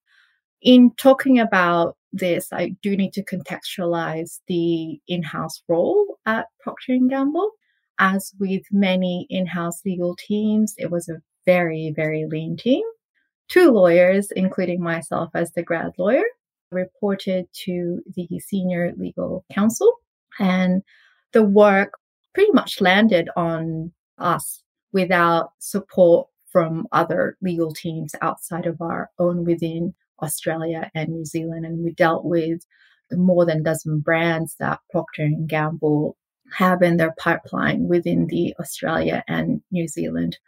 In 0.61 0.91
talking 0.99 1.39
about 1.39 1.97
this, 2.13 2.49
I 2.53 2.77
do 2.83 2.95
need 2.95 3.15
to 3.15 3.25
contextualize 3.25 4.41
the 4.49 5.01
in-house 5.09 5.63
role 5.67 6.19
at 6.27 6.49
Procter 6.63 6.93
and 6.93 7.09
Gamble 7.09 7.51
as 7.99 8.35
with 8.39 8.65
many 8.71 9.27
in 9.31 9.47
house 9.47 9.81
legal 9.87 10.15
teams, 10.17 10.75
it 10.77 10.91
was 10.91 11.09
a 11.09 11.23
very, 11.47 11.95
very 11.97 12.27
lean 12.29 12.59
team. 12.59 12.83
Two 13.49 13.71
lawyers, 13.71 14.31
including 14.33 14.83
myself 14.83 15.31
as 15.35 15.53
the 15.53 15.63
grad 15.63 15.93
lawyer, 15.97 16.25
reported 16.71 17.47
to 17.65 18.03
the 18.15 18.29
senior 18.41 18.93
legal 18.99 19.47
counsel, 19.51 19.91
and 20.39 20.83
the 21.33 21.43
work 21.43 21.95
pretty 22.35 22.53
much 22.53 22.81
landed 22.81 23.29
on 23.37 23.93
us 24.19 24.63
without 24.93 25.53
support 25.59 26.29
from 26.51 26.87
other 26.93 27.37
legal 27.41 27.73
teams 27.73 28.15
outside 28.23 28.67
of 28.67 28.81
our 28.81 29.11
own 29.19 29.45
within 29.45 29.95
Australia 30.23 30.91
and 30.95 31.11
New 31.11 31.25
Zealand. 31.25 31.65
And 31.65 31.85
we 31.85 31.93
dealt 31.93 32.25
with 32.25 32.61
more 33.13 33.45
than 33.45 33.63
dozen 33.63 34.01
brands 34.01 34.57
that 34.59 34.81
Procter 34.91 35.23
and 35.23 35.49
Gamble 35.49 36.17
have 36.53 36.83
in 36.83 36.97
their 36.97 37.15
pipeline 37.19 37.89
within 37.89 38.27
the 38.27 38.55
Australia 38.59 39.23
and 39.29 39.63
New 39.71 39.87
Zealand 39.89 40.39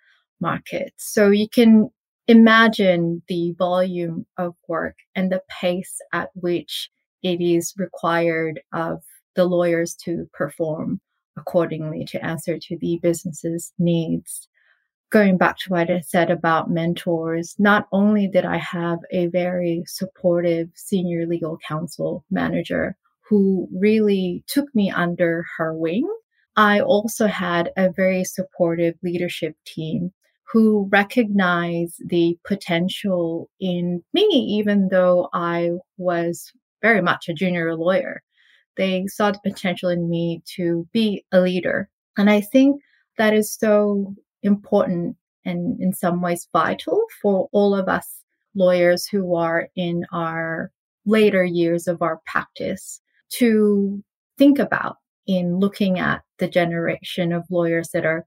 market. 0.40 0.92
So 0.96 1.30
you 1.30 1.48
can 1.48 1.90
imagine 2.28 3.22
the 3.28 3.52
volume 3.58 4.26
of 4.36 4.54
work 4.68 4.96
and 5.14 5.30
the 5.30 5.42
pace 5.48 6.00
at 6.12 6.30
which 6.34 6.90
it 7.22 7.40
is 7.40 7.74
required 7.76 8.60
of 8.72 9.02
the 9.34 9.44
lawyers 9.44 9.94
to 10.04 10.28
perform 10.32 11.00
accordingly 11.36 12.04
to 12.06 12.24
answer 12.24 12.58
to 12.58 12.76
the 12.78 12.98
business's 13.02 13.72
needs. 13.78 14.48
Going 15.10 15.36
back 15.36 15.58
to 15.58 15.70
what 15.70 15.90
I 15.90 16.00
said 16.00 16.30
about 16.30 16.70
mentors, 16.70 17.54
not 17.58 17.86
only 17.92 18.28
did 18.28 18.44
I 18.44 18.56
have 18.56 18.98
a 19.10 19.26
very 19.26 19.84
supportive 19.86 20.70
senior 20.74 21.26
legal 21.26 21.58
counsel 21.66 22.24
manager 22.30 22.96
who 23.28 23.68
really 23.74 24.42
took 24.46 24.74
me 24.74 24.90
under 24.90 25.44
her 25.56 25.74
wing, 25.74 26.08
I 26.56 26.80
also 26.80 27.26
had 27.26 27.72
a 27.76 27.90
very 27.90 28.24
supportive 28.24 28.94
leadership 29.02 29.56
team 29.66 30.12
who 30.52 30.86
recognized 30.90 32.02
the 32.08 32.38
potential 32.44 33.48
in 33.58 34.02
me, 34.12 34.22
even 34.22 34.88
though 34.90 35.30
I 35.32 35.70
was 35.96 36.52
very 36.82 37.00
much 37.00 37.28
a 37.28 37.34
junior 37.34 37.74
lawyer. 37.74 38.22
They 38.76 39.06
saw 39.06 39.32
the 39.32 39.40
potential 39.44 39.88
in 39.88 40.08
me 40.08 40.42
to 40.56 40.88
be 40.92 41.24
a 41.32 41.40
leader. 41.40 41.88
And 42.16 42.30
I 42.30 42.40
think 42.40 42.80
that 43.18 43.34
is 43.34 43.52
so 43.52 44.14
important 44.42 45.16
and 45.44 45.80
in 45.80 45.92
some 45.92 46.20
ways 46.20 46.48
vital 46.52 47.02
for 47.20 47.48
all 47.52 47.74
of 47.74 47.88
us 47.88 48.22
lawyers 48.54 49.06
who 49.06 49.34
are 49.34 49.68
in 49.76 50.04
our 50.12 50.70
later 51.04 51.44
years 51.44 51.88
of 51.88 52.02
our 52.02 52.20
practice 52.26 53.00
to 53.30 54.02
think 54.38 54.58
about 54.58 54.96
in 55.26 55.58
looking 55.58 55.98
at 55.98 56.22
the 56.38 56.48
generation 56.48 57.32
of 57.32 57.44
lawyers 57.50 57.88
that 57.92 58.04
are 58.04 58.26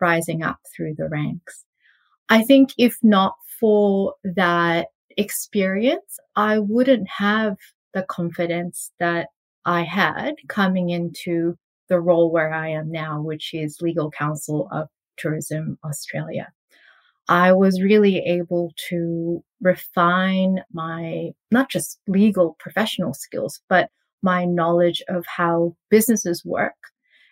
rising 0.00 0.42
up 0.42 0.58
through 0.74 0.94
the 0.94 1.08
ranks. 1.08 1.64
I 2.28 2.42
think 2.42 2.70
if 2.78 2.96
not 3.02 3.36
for 3.58 4.14
that 4.24 4.88
experience, 5.16 6.18
I 6.36 6.58
wouldn't 6.58 7.08
have 7.08 7.56
the 7.94 8.02
confidence 8.02 8.92
that 8.98 9.28
I 9.66 9.82
had 9.82 10.36
coming 10.48 10.90
into 10.90 11.58
the 11.88 12.00
role 12.00 12.30
where 12.30 12.52
I 12.52 12.68
am 12.68 12.90
now, 12.90 13.20
which 13.20 13.52
is 13.52 13.82
legal 13.82 14.10
counsel 14.10 14.68
of 14.70 14.88
Tourism 15.18 15.76
Australia. 15.84 16.52
I 17.28 17.52
was 17.52 17.82
really 17.82 18.18
able 18.18 18.72
to 18.88 19.42
refine 19.60 20.60
my 20.72 21.30
not 21.50 21.68
just 21.68 21.98
legal 22.06 22.56
professional 22.60 23.12
skills, 23.12 23.60
but 23.68 23.90
my 24.22 24.44
knowledge 24.44 25.02
of 25.08 25.26
how 25.26 25.76
businesses 25.90 26.44
work 26.44 26.76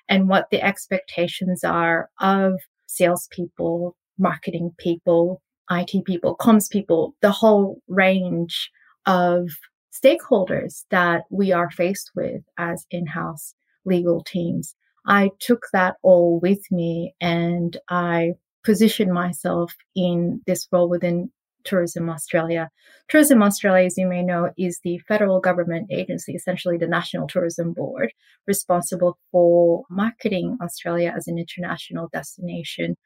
and 0.08 0.28
what 0.28 0.50
the 0.50 0.60
expectations 0.60 1.62
are 1.62 2.10
of 2.20 2.54
salespeople, 2.86 3.96
marketing 4.18 4.72
people, 4.78 5.40
IT 5.70 6.04
people, 6.04 6.36
comms 6.36 6.68
people, 6.68 7.14
the 7.22 7.30
whole 7.30 7.80
range 7.86 8.70
of 9.06 9.48
stakeholders 9.94 10.84
that 10.90 11.22
we 11.30 11.52
are 11.52 11.70
faced 11.70 12.10
with 12.14 12.42
as 12.58 12.86
in-house 12.90 13.54
legal 13.84 14.22
teams. 14.24 14.74
I 15.06 15.30
took 15.40 15.66
that 15.72 15.96
all 16.02 16.40
with 16.40 16.60
me 16.70 17.14
and 17.20 17.76
I 17.88 18.32
positioned 18.64 19.12
myself 19.12 19.74
in 19.94 20.40
this 20.46 20.66
role 20.72 20.88
within 20.88 21.30
Tourism 21.64 22.10
Australia. 22.10 22.70
Tourism 23.08 23.42
Australia, 23.42 23.86
as 23.86 23.96
you 23.96 24.06
may 24.06 24.22
know, 24.22 24.50
is 24.56 24.80
the 24.82 24.98
federal 25.08 25.40
government 25.40 25.88
agency, 25.90 26.34
essentially 26.34 26.76
the 26.76 26.86
National 26.86 27.26
Tourism 27.26 27.72
Board, 27.72 28.12
responsible 28.46 29.18
for 29.32 29.84
marketing 29.90 30.58
Australia 30.62 31.12
as 31.16 31.26
an 31.26 31.38
international 31.38 32.08
destination 32.12 32.96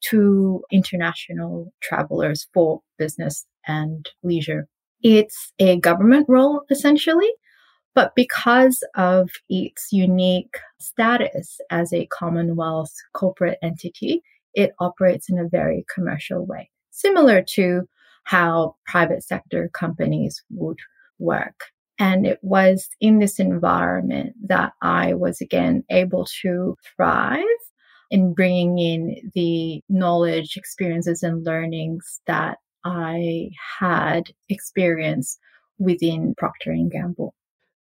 to 0.00 0.62
international 0.70 1.72
travelers 1.80 2.48
for 2.54 2.80
business 2.98 3.46
and 3.66 4.08
leisure. 4.22 4.68
It's 5.02 5.52
a 5.58 5.78
government 5.78 6.26
role, 6.28 6.62
essentially, 6.70 7.30
but 7.94 8.14
because 8.14 8.82
of 8.96 9.30
its 9.48 9.88
unique 9.92 10.56
status 10.78 11.60
as 11.70 11.92
a 11.92 12.06
Commonwealth 12.06 12.92
corporate 13.12 13.58
entity, 13.62 14.22
it 14.54 14.72
operates 14.80 15.28
in 15.30 15.38
a 15.38 15.48
very 15.48 15.84
commercial 15.94 16.44
way, 16.44 16.70
similar 16.90 17.42
to 17.42 17.88
how 18.24 18.76
private 18.86 19.22
sector 19.22 19.70
companies 19.72 20.42
would 20.50 20.78
work. 21.18 21.64
And 21.98 22.26
it 22.26 22.38
was 22.42 22.88
in 23.00 23.18
this 23.18 23.38
environment 23.38 24.34
that 24.46 24.72
I 24.82 25.14
was 25.14 25.40
again 25.40 25.84
able 25.90 26.26
to 26.42 26.76
thrive 26.96 27.44
in 28.10 28.34
bringing 28.34 28.78
in 28.78 29.30
the 29.34 29.82
knowledge, 29.88 30.56
experiences, 30.56 31.22
and 31.22 31.44
learnings 31.44 32.20
that 32.26 32.58
I 32.88 33.50
had 33.78 34.30
experience 34.48 35.38
within 35.78 36.34
Procter 36.36 36.70
and 36.70 36.90
Gamble. 36.90 37.34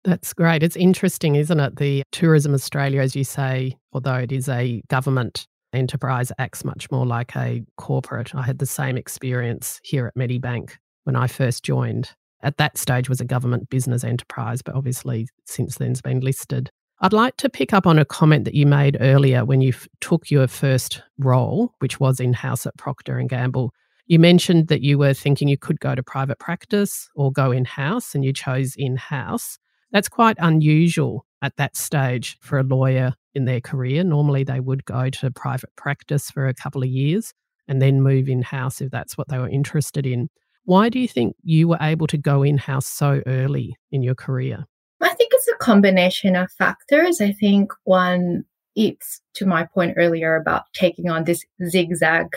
That's 0.03 0.33
great. 0.33 0.63
It's 0.63 0.75
interesting, 0.75 1.35
isn't 1.35 1.59
it? 1.59 1.77
The 1.77 2.03
Tourism 2.11 2.53
Australia, 2.53 3.01
as 3.01 3.15
you 3.15 3.23
say, 3.23 3.77
although 3.93 4.15
it 4.15 4.31
is 4.31 4.47
a 4.47 4.81
government 4.89 5.47
enterprise, 5.73 6.31
acts 6.37 6.63
much 6.63 6.89
more 6.91 7.05
like 7.05 7.35
a 7.35 7.63
corporate. 7.77 8.35
I 8.35 8.43
had 8.43 8.59
the 8.59 8.65
same 8.65 8.97
experience 8.97 9.79
here 9.83 10.07
at 10.07 10.15
Medibank 10.15 10.71
when 11.05 11.15
I 11.15 11.27
first 11.27 11.63
joined. 11.63 12.11
At 12.43 12.57
that 12.57 12.77
stage 12.77 13.09
was 13.09 13.19
a 13.19 13.25
government 13.25 13.69
business 13.69 14.03
enterprise, 14.03 14.61
but 14.61 14.75
obviously 14.75 15.27
since 15.45 15.77
then 15.77 15.89
has 15.89 16.01
been 16.01 16.19
listed. 16.19 16.69
I'd 16.99 17.13
like 17.13 17.37
to 17.37 17.49
pick 17.49 17.73
up 17.73 17.85
on 17.85 17.99
a 17.99 18.05
comment 18.05 18.45
that 18.45 18.55
you 18.55 18.65
made 18.65 18.97
earlier 18.99 19.45
when 19.45 19.61
you 19.61 19.69
f- 19.69 19.87
took 20.01 20.31
your 20.31 20.47
first 20.47 21.01
role, 21.19 21.73
which 21.79 21.99
was 21.99 22.19
in 22.19 22.33
house 22.33 22.65
at 22.65 22.77
Procter 22.77 23.19
and 23.19 23.29
Gamble. 23.29 23.71
You 24.07 24.19
mentioned 24.19 24.69
that 24.69 24.81
you 24.81 24.97
were 24.97 25.13
thinking 25.13 25.49
you 25.49 25.57
could 25.57 25.81
go 25.81 25.93
to 25.93 26.01
private 26.01 26.39
practice 26.39 27.09
or 27.13 27.31
go 27.31 27.51
in 27.51 27.65
house, 27.65 28.15
and 28.15 28.23
you 28.23 28.31
chose 28.31 28.73
in 28.77 28.95
house. 28.95 29.59
That's 29.91 30.07
quite 30.07 30.37
unusual 30.39 31.25
at 31.41 31.57
that 31.57 31.75
stage 31.75 32.37
for 32.41 32.57
a 32.57 32.63
lawyer 32.63 33.13
in 33.35 33.45
their 33.45 33.59
career. 33.59 34.05
Normally, 34.05 34.45
they 34.45 34.61
would 34.61 34.85
go 34.85 35.09
to 35.09 35.31
private 35.31 35.75
practice 35.75 36.31
for 36.31 36.47
a 36.47 36.53
couple 36.53 36.83
of 36.83 36.89
years 36.89 37.33
and 37.67 37.81
then 37.81 38.01
move 38.01 38.29
in 38.29 38.43
house 38.43 38.79
if 38.79 38.91
that's 38.91 39.17
what 39.17 39.27
they 39.27 39.37
were 39.37 39.49
interested 39.49 40.05
in. 40.05 40.29
Why 40.63 40.87
do 40.87 40.99
you 40.99 41.07
think 41.07 41.35
you 41.43 41.67
were 41.67 41.77
able 41.81 42.07
to 42.07 42.17
go 42.17 42.43
in 42.43 42.57
house 42.57 42.87
so 42.87 43.21
early 43.27 43.75
in 43.91 44.03
your 44.03 44.15
career? 44.15 44.65
I 45.01 45.13
think 45.13 45.31
it's 45.33 45.47
a 45.49 45.55
combination 45.55 46.35
of 46.35 46.51
factors. 46.51 47.19
I 47.19 47.33
think 47.33 47.71
one, 47.83 48.45
it's 48.75 49.21
to 49.35 49.45
my 49.45 49.65
point 49.65 49.95
earlier 49.97 50.35
about 50.35 50.63
taking 50.73 51.09
on 51.09 51.25
this 51.25 51.45
zigzag 51.67 52.27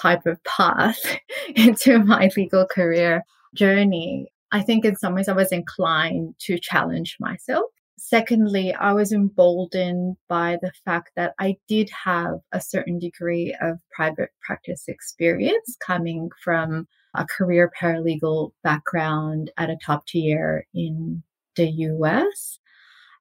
type 0.00 0.26
of 0.26 0.42
path 0.44 0.98
into 1.56 1.98
my 2.00 2.30
legal 2.36 2.66
career 2.66 3.22
journey. 3.54 4.28
I 4.52 4.62
think 4.62 4.84
in 4.84 4.96
some 4.96 5.14
ways 5.14 5.28
I 5.28 5.32
was 5.32 5.52
inclined 5.52 6.34
to 6.40 6.58
challenge 6.58 7.16
myself. 7.20 7.64
Secondly, 7.96 8.74
I 8.74 8.92
was 8.92 9.12
emboldened 9.12 10.16
by 10.28 10.58
the 10.60 10.72
fact 10.84 11.10
that 11.16 11.34
I 11.38 11.56
did 11.68 11.88
have 11.90 12.40
a 12.52 12.60
certain 12.60 12.98
degree 12.98 13.56
of 13.60 13.78
private 13.92 14.30
practice 14.42 14.84
experience 14.88 15.76
coming 15.80 16.30
from 16.42 16.86
a 17.14 17.24
career 17.24 17.70
paralegal 17.80 18.50
background 18.62 19.50
at 19.56 19.70
a 19.70 19.78
top 19.84 20.06
tier 20.06 20.66
in 20.74 21.22
the 21.56 21.70
US. 21.70 22.58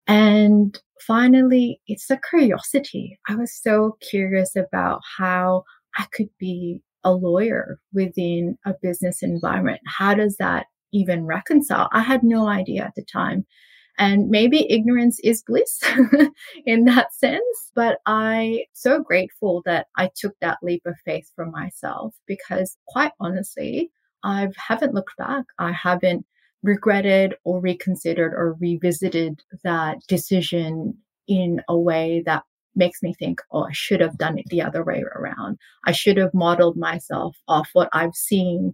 And 0.08 0.80
finally, 1.00 1.80
it's 1.88 2.10
a 2.10 2.20
curiosity. 2.30 3.20
I 3.28 3.36
was 3.36 3.54
so 3.54 3.98
curious 4.02 4.56
about 4.56 5.02
how 5.18 5.64
I 5.96 6.06
could 6.14 6.30
be 6.40 6.82
a 7.04 7.14
lawyer 7.14 7.80
within 7.94 8.58
a 8.66 8.74
business 8.82 9.22
environment. 9.22 9.82
How 9.86 10.14
does 10.14 10.38
that 10.38 10.68
even 10.92 11.26
reconcile? 11.26 11.90
I 11.92 12.02
had 12.02 12.24
no 12.24 12.48
idea 12.48 12.84
at 12.84 12.96
the 12.96 13.04
time. 13.04 13.46
And 14.00 14.30
maybe 14.30 14.72
ignorance 14.72 15.20
is 15.24 15.44
bliss 15.46 15.82
in 16.66 16.86
that 16.86 17.14
sense. 17.14 17.72
But 17.76 18.00
I 18.06 18.66
so 18.74 19.00
grateful 19.00 19.62
that 19.66 19.88
I 19.98 20.10
took 20.16 20.34
that 20.42 20.60
leap 20.64 20.82
of 20.86 20.96
faith 21.06 21.30
for 21.36 21.46
myself 21.46 22.16
because 22.26 22.78
quite 22.88 23.12
honestly, 23.20 23.92
I 24.24 24.48
haven't 24.58 24.96
looked 24.96 25.18
back. 25.18 25.46
I 25.60 25.74
haven't 25.74 26.26
regretted 26.64 27.36
or 27.44 27.60
reconsidered 27.60 28.34
or 28.34 28.58
revisited 28.60 29.42
that 29.64 29.98
decision 30.08 30.98
in 31.28 31.62
a 31.70 31.78
way 31.78 32.24
that 32.26 32.44
makes 32.76 33.02
me 33.02 33.14
think, 33.18 33.40
oh, 33.52 33.64
I 33.64 33.72
should 33.72 34.02
have 34.02 34.18
done 34.18 34.38
it 34.38 34.46
the 34.50 34.62
other 34.62 34.84
way 34.84 35.04
around. 35.16 35.58
I 35.86 35.92
should 35.92 36.18
have 36.18 36.34
modeled 36.34 36.78
myself 36.78 37.36
off 37.48 37.70
what 37.74 37.90
I've 37.94 38.16
seen 38.16 38.74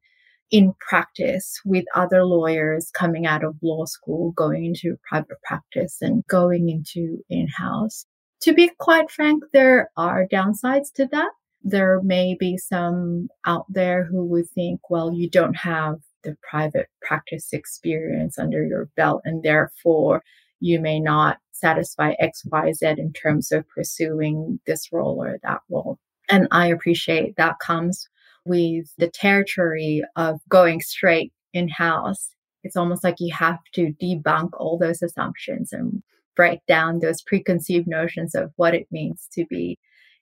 in 0.51 0.73
practice 0.79 1.59
with 1.63 1.85
other 1.95 2.25
lawyers 2.25 2.89
coming 2.93 3.25
out 3.25 3.43
of 3.43 3.55
law 3.61 3.85
school, 3.85 4.31
going 4.31 4.65
into 4.65 4.97
private 5.07 5.37
practice 5.43 5.97
and 6.01 6.25
going 6.27 6.69
into 6.69 7.19
in 7.29 7.47
house. 7.47 8.05
To 8.41 8.53
be 8.53 8.71
quite 8.79 9.11
frank, 9.11 9.43
there 9.53 9.89
are 9.97 10.25
downsides 10.31 10.91
to 10.95 11.07
that. 11.11 11.31
There 11.61 12.01
may 12.01 12.35
be 12.39 12.57
some 12.57 13.27
out 13.45 13.65
there 13.69 14.05
who 14.05 14.25
would 14.25 14.49
think, 14.49 14.79
well, 14.89 15.13
you 15.13 15.29
don't 15.29 15.57
have 15.57 15.97
the 16.23 16.35
private 16.49 16.87
practice 17.01 17.49
experience 17.53 18.37
under 18.37 18.65
your 18.65 18.89
belt 18.95 19.21
and 19.25 19.43
therefore 19.43 20.23
you 20.59 20.79
may 20.79 20.99
not 20.99 21.37
satisfy 21.51 22.15
XYZ 22.21 22.97
in 22.97 23.13
terms 23.13 23.51
of 23.51 23.67
pursuing 23.69 24.59
this 24.65 24.89
role 24.91 25.21
or 25.21 25.39
that 25.43 25.61
role. 25.69 25.99
And 26.29 26.47
I 26.51 26.67
appreciate 26.67 27.35
that 27.37 27.59
comes 27.59 28.07
with 28.45 28.91
the 28.97 29.09
territory 29.09 30.03
of 30.15 30.39
going 30.47 30.81
straight 30.81 31.33
in 31.53 31.67
house. 31.67 32.35
It's 32.63 32.75
almost 32.75 33.03
like 33.03 33.15
you 33.19 33.33
have 33.33 33.59
to 33.73 33.93
debunk 34.01 34.49
all 34.53 34.77
those 34.77 35.01
assumptions 35.01 35.73
and 35.73 36.01
break 36.35 36.65
down 36.67 36.99
those 36.99 37.21
preconceived 37.21 37.87
notions 37.87 38.35
of 38.35 38.51
what 38.55 38.73
it 38.73 38.87
means 38.91 39.27
to 39.33 39.45
be 39.49 39.77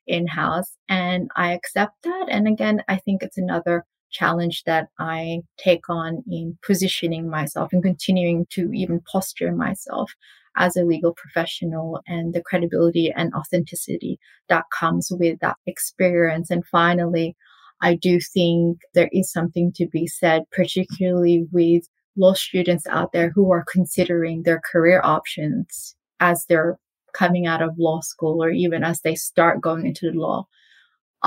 in 0.07 0.27
house. 0.27 0.77
And 0.89 1.29
I 1.35 1.51
accept 1.51 1.93
that. 2.03 2.27
And 2.29 2.47
again, 2.47 2.83
I 2.87 2.97
think 2.97 3.21
it's 3.21 3.37
another 3.37 3.85
challenge 4.11 4.63
that 4.65 4.87
I 4.99 5.41
take 5.57 5.89
on 5.89 6.23
in 6.29 6.57
positioning 6.65 7.29
myself 7.29 7.69
and 7.71 7.83
continuing 7.83 8.45
to 8.51 8.71
even 8.73 9.01
posture 9.01 9.51
myself 9.51 10.13
as 10.55 10.75
a 10.75 10.83
legal 10.83 11.13
professional 11.13 12.01
and 12.07 12.33
the 12.33 12.41
credibility 12.41 13.11
and 13.15 13.33
authenticity 13.33 14.19
that 14.49 14.65
comes 14.77 15.11
with 15.11 15.39
that 15.39 15.57
experience. 15.67 16.49
And 16.49 16.65
finally, 16.65 17.35
I 17.81 17.95
do 17.95 18.19
think 18.19 18.79
there 18.93 19.09
is 19.11 19.31
something 19.31 19.71
to 19.73 19.87
be 19.87 20.07
said, 20.07 20.43
particularly 20.51 21.45
with 21.51 21.83
law 22.15 22.33
students 22.33 22.87
out 22.87 23.11
there 23.11 23.29
who 23.29 23.51
are 23.51 23.65
considering 23.71 24.43
their 24.43 24.59
career 24.71 25.01
options 25.03 25.95
as 26.19 26.45
they're 26.45 26.79
coming 27.13 27.45
out 27.45 27.61
of 27.61 27.77
law 27.77 28.01
school 28.01 28.43
or 28.43 28.49
even 28.49 28.83
as 28.83 29.01
they 29.01 29.15
start 29.15 29.61
going 29.61 29.85
into 29.85 30.11
the 30.11 30.17
law. 30.17 30.47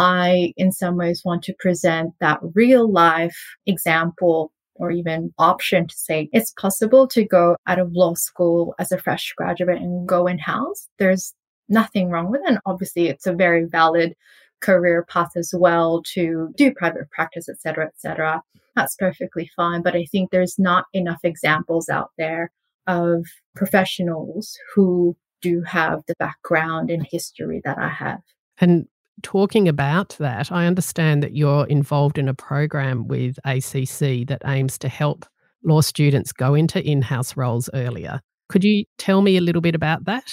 I, 0.00 0.54
in 0.56 0.72
some 0.72 0.96
ways, 0.96 1.20
want 1.26 1.42
to 1.44 1.54
present 1.58 2.14
that 2.20 2.40
real 2.54 2.90
life 2.90 3.36
example 3.66 4.50
or 4.76 4.90
even 4.90 5.30
option 5.36 5.86
to 5.86 5.94
say 5.94 6.30
it's 6.32 6.52
possible 6.52 7.06
to 7.08 7.22
go 7.22 7.54
out 7.66 7.78
of 7.78 7.92
law 7.92 8.14
school 8.14 8.74
as 8.78 8.90
a 8.90 8.98
fresh 8.98 9.34
graduate 9.36 9.76
and 9.76 10.08
go 10.08 10.26
in 10.26 10.38
house. 10.38 10.88
There's 10.98 11.34
nothing 11.68 12.08
wrong 12.08 12.30
with 12.30 12.40
it. 12.40 12.48
And 12.48 12.58
obviously, 12.64 13.08
it's 13.08 13.26
a 13.26 13.34
very 13.34 13.66
valid 13.66 14.14
career 14.62 15.04
path 15.06 15.32
as 15.36 15.52
well 15.54 16.02
to 16.14 16.50
do 16.56 16.72
private 16.72 17.10
practice, 17.10 17.46
et 17.50 17.60
cetera, 17.60 17.84
et 17.84 17.94
cetera. 17.98 18.42
That's 18.74 18.96
perfectly 18.96 19.50
fine. 19.54 19.82
But 19.82 19.96
I 19.96 20.06
think 20.10 20.30
there's 20.30 20.58
not 20.58 20.86
enough 20.94 21.20
examples 21.24 21.90
out 21.90 22.12
there 22.16 22.50
of 22.86 23.26
professionals 23.54 24.56
who 24.74 25.14
do 25.42 25.60
have 25.62 26.00
the 26.06 26.14
background 26.18 26.88
and 26.88 27.06
history 27.10 27.60
that 27.66 27.76
I 27.76 27.88
have. 27.88 28.20
And 28.58 28.86
talking 29.22 29.68
about 29.68 30.16
that, 30.18 30.50
I 30.50 30.66
understand 30.66 31.22
that 31.22 31.34
you're 31.34 31.66
involved 31.66 32.18
in 32.18 32.28
a 32.28 32.34
program 32.34 33.08
with 33.08 33.38
ACC 33.44 34.26
that 34.28 34.42
aims 34.44 34.78
to 34.78 34.88
help 34.88 35.26
law 35.64 35.80
students 35.80 36.32
go 36.32 36.54
into 36.54 36.82
in 36.82 37.02
house 37.02 37.36
roles 37.36 37.68
earlier. 37.74 38.20
Could 38.48 38.64
you 38.64 38.84
tell 38.98 39.22
me 39.22 39.36
a 39.36 39.40
little 39.40 39.62
bit 39.62 39.74
about 39.74 40.04
that? 40.04 40.24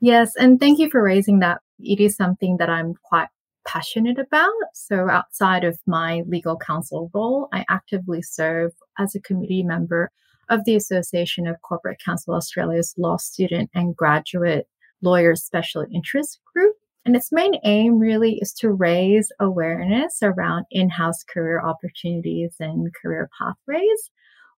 Yes, 0.00 0.32
and 0.36 0.60
thank 0.60 0.78
you 0.78 0.90
for 0.90 1.02
raising 1.02 1.40
that. 1.40 1.60
It 1.78 2.00
is 2.00 2.16
something 2.16 2.56
that 2.58 2.70
I'm 2.70 2.94
quite 3.02 3.28
passionate 3.66 4.18
about. 4.18 4.52
So, 4.74 5.08
outside 5.10 5.64
of 5.64 5.78
my 5.86 6.22
legal 6.26 6.56
counsel 6.56 7.10
role, 7.12 7.48
I 7.52 7.64
actively 7.68 8.22
serve 8.22 8.72
as 8.98 9.14
a 9.14 9.20
committee 9.20 9.62
member 9.62 10.10
of 10.48 10.64
the 10.64 10.76
Association 10.76 11.46
of 11.46 11.60
Corporate 11.62 11.98
Counsel 12.04 12.34
Australia's 12.34 12.94
Law 12.96 13.16
Student 13.16 13.70
and 13.74 13.96
Graduate 13.96 14.66
Lawyers 15.02 15.44
Special 15.44 15.84
Interest 15.92 16.38
Group. 16.54 16.76
And 17.06 17.14
its 17.14 17.30
main 17.30 17.54
aim 17.62 18.00
really 18.00 18.40
is 18.40 18.52
to 18.54 18.72
raise 18.72 19.30
awareness 19.38 20.18
around 20.22 20.66
in 20.72 20.90
house 20.90 21.22
career 21.22 21.60
opportunities 21.60 22.56
and 22.58 22.92
career 23.00 23.30
pathways. 23.38 24.10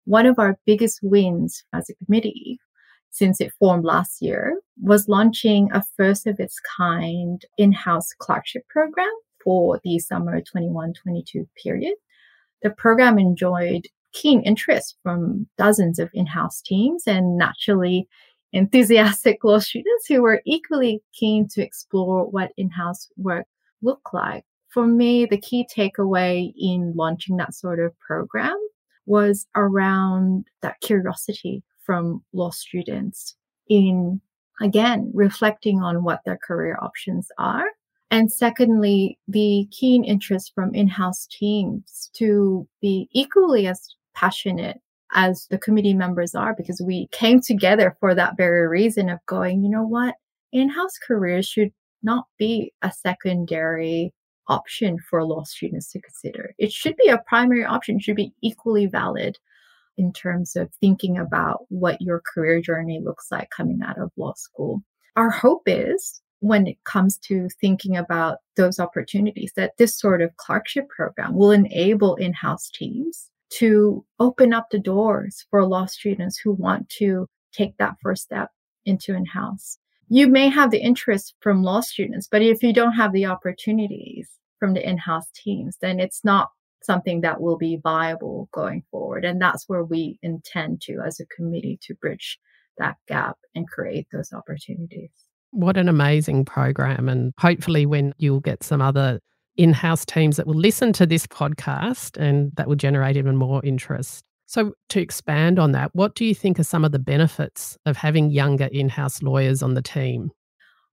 One 0.07 0.25
of 0.25 0.39
our 0.39 0.59
biggest 0.65 1.01
wins 1.03 1.63
as 1.75 1.91
a 1.91 2.05
committee 2.07 2.59
since 3.11 3.43
it 3.43 3.53
formed 3.59 3.85
last 3.85 4.23
year 4.23 4.63
was 4.81 5.09
launching 5.09 5.69
a 5.73 5.85
first 5.95 6.27
of 6.27 6.41
its 6.41 6.59
kind 6.61 7.45
in 7.59 7.73
house 7.73 8.15
clerkship 8.19 8.67
program 8.69 9.13
for 9.45 9.79
the 9.85 9.99
summer 9.99 10.41
21 10.41 10.95
22 10.95 11.47
period. 11.63 11.95
The 12.63 12.71
program 12.71 13.19
enjoyed 13.19 13.89
keen 14.15 14.41
interest 14.41 14.97
from 15.03 15.47
dozens 15.59 15.99
of 15.99 16.09
in 16.15 16.25
house 16.25 16.63
teams 16.63 17.03
and 17.07 17.37
naturally 17.37 18.09
enthusiastic 18.53 19.45
law 19.45 19.59
students 19.59 20.07
who 20.07 20.23
were 20.23 20.43
equally 20.47 21.03
keen 21.13 21.49
to 21.49 21.63
explore 21.63 22.25
what 22.27 22.53
in-house 22.57 23.09
work 23.17 23.47
looked 23.83 24.13
like. 24.13 24.45
For 24.69 24.87
me, 24.87 25.27
the 25.27 25.39
key 25.39 25.67
takeaway 25.75 26.53
in 26.59 26.93
launching 26.95 27.37
that 27.39 27.55
sort 27.55 27.81
of 27.81 27.99
program 28.01 28.57
was 29.07 29.47
around 29.57 30.47
that 30.61 30.81
curiosity 30.83 31.63
from 31.83 32.23
law 32.33 32.51
students 32.51 33.35
in, 33.69 34.21
again, 34.61 35.11
reflecting 35.15 35.81
on 35.81 36.05
what 36.05 36.21
their 36.25 36.39
career 36.39 36.79
options 36.83 37.29
are. 37.39 37.65
And 38.11 38.33
secondly, 38.33 39.19
the 39.29 39.69
keen 39.71 40.05
interest 40.05 40.53
from 40.55 40.75
in-house 40.75 41.27
teams 41.31 42.11
to 42.15 42.67
be 42.81 43.09
equally 43.13 43.67
as 43.67 43.95
passionate 44.15 44.81
as 45.13 45.47
the 45.51 45.59
committee 45.59 45.95
members 45.95 46.35
are 46.35 46.55
because 46.55 46.81
we 46.81 47.09
came 47.13 47.41
together 47.41 47.97
for 48.01 48.15
that 48.15 48.37
very 48.37 48.67
reason 48.69 49.09
of 49.09 49.25
going, 49.27 49.63
you 49.63 49.71
know 49.71 49.87
what? 49.87 50.15
In-house 50.53 50.99
careers 51.07 51.47
should 51.47 51.73
not 52.03 52.27
be 52.39 52.73
a 52.83 52.93
secondary 52.93 54.13
option 54.49 54.99
for 54.99 55.25
law 55.25 55.45
students 55.45 55.91
to 55.93 56.01
consider. 56.01 56.55
It 56.59 56.73
should 56.73 56.97
be 56.97 57.09
a 57.09 57.23
primary 57.27 57.65
option, 57.65 57.97
it 57.97 58.03
should 58.03 58.17
be 58.17 58.33
equally 58.43 58.87
valid 58.87 59.39
in 59.97 60.13
terms 60.13 60.57
of 60.57 60.71
thinking 60.81 61.19
about 61.19 61.67
what 61.69 62.01
your 62.01 62.23
career 62.33 62.61
journey 62.61 63.01
looks 63.03 63.29
like 63.31 63.51
coming 63.51 63.81
out 63.85 63.99
of 63.99 64.13
law 64.17 64.33
school. 64.35 64.83
Our 65.17 65.31
hope 65.31 65.63
is 65.67 66.23
when 66.41 66.69
it 66.69 66.83
comes 66.85 67.19
to 67.19 67.49
thinking 67.61 67.97
about 67.97 68.39
those 68.57 68.79
opportunities 68.79 69.53
that 69.57 69.77
this 69.77 69.99
sort 69.99 70.23
of 70.23 70.37
clerkship 70.37 70.89
program 70.89 71.35
will 71.35 71.51
enable 71.51 72.15
in-house 72.15 72.71
teams 72.73 73.29
to 73.51 74.05
open 74.19 74.53
up 74.53 74.69
the 74.71 74.79
doors 74.79 75.47
for 75.51 75.67
law 75.67 75.87
students 75.87 76.39
who 76.39 76.53
want 76.53 76.89
to 76.91 77.27
take 77.53 77.77
that 77.79 77.97
first 78.03 78.23
step 78.23 78.51
into 78.85 79.15
in 79.15 79.25
house. 79.25 79.79
You 80.09 80.29
may 80.29 80.49
have 80.49 80.71
the 80.71 80.81
interest 80.81 81.35
from 81.41 81.63
law 81.63 81.81
students, 81.81 82.29
but 82.31 82.43
if 82.43 82.63
you 82.63 82.73
don't 82.73 82.93
have 82.93 83.13
the 83.13 83.27
opportunities 83.27 84.31
from 84.59 84.75
the 84.75 84.87
in 84.87 84.99
house 84.99 85.27
teams, 85.35 85.77
then 85.81 86.01
it's 86.01 86.25
not 86.25 86.49
something 86.83 87.21
that 87.21 87.41
will 87.41 87.59
be 87.59 87.81
viable 87.83 88.49
going 88.53 88.83
forward. 88.91 89.25
And 89.25 89.41
that's 89.41 89.69
where 89.69 89.85
we 89.85 90.19
intend 90.23 90.81
to, 90.83 91.01
as 91.07 91.21
a 91.21 91.27
committee, 91.27 91.79
to 91.83 91.95
bridge 91.95 92.39
that 92.79 92.97
gap 93.07 93.37
and 93.55 93.69
create 93.69 94.07
those 94.13 94.33
opportunities. 94.33 95.11
What 95.51 95.77
an 95.77 95.89
amazing 95.89 96.45
program. 96.45 97.09
And 97.09 97.33
hopefully, 97.39 97.87
when 97.87 98.15
you'll 98.19 98.41
get 98.41 98.63
some 98.63 98.81
other 98.81 99.21
in 99.59 99.73
house 99.73 100.07
teams 100.07 100.37
that 100.37 100.47
will 100.47 100.55
listen 100.55 100.93
to 100.95 101.05
this 101.05 101.27
podcast 101.27 102.17
and 102.17 102.53
that 102.57 102.69
will 102.69 102.77
generate 102.77 103.17
even 103.17 103.37
more 103.37 103.61
interest. 103.65 104.25
So, 104.47 104.73
to 104.89 105.01
expand 105.01 105.59
on 105.59 105.73
that, 105.73 105.95
what 105.95 106.15
do 106.15 106.25
you 106.25 106.35
think 106.35 106.59
are 106.59 106.65
some 106.65 106.85
of 106.85 106.93
the 106.93 106.99
benefits 106.99 107.77
of 107.85 107.99
having 107.99 108.31
younger 108.31 108.69
in 108.73 108.89
house 108.89 109.23
lawyers 109.23 109.63
on 109.63 109.75
the 109.75 109.83
team? 109.83 110.31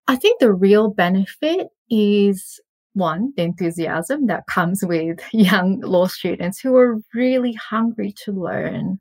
I 0.07 0.17
think 0.17 0.39
the 0.39 0.51
real 0.51 0.89
benefit 0.89 1.67
is 1.89 2.59
one, 2.93 3.31
the 3.37 3.43
enthusiasm 3.43 4.27
that 4.27 4.47
comes 4.47 4.83
with 4.83 5.19
young 5.31 5.79
law 5.79 6.07
students 6.07 6.59
who 6.59 6.75
are 6.75 6.99
really 7.13 7.53
hungry 7.53 8.13
to 8.25 8.33
learn. 8.33 8.99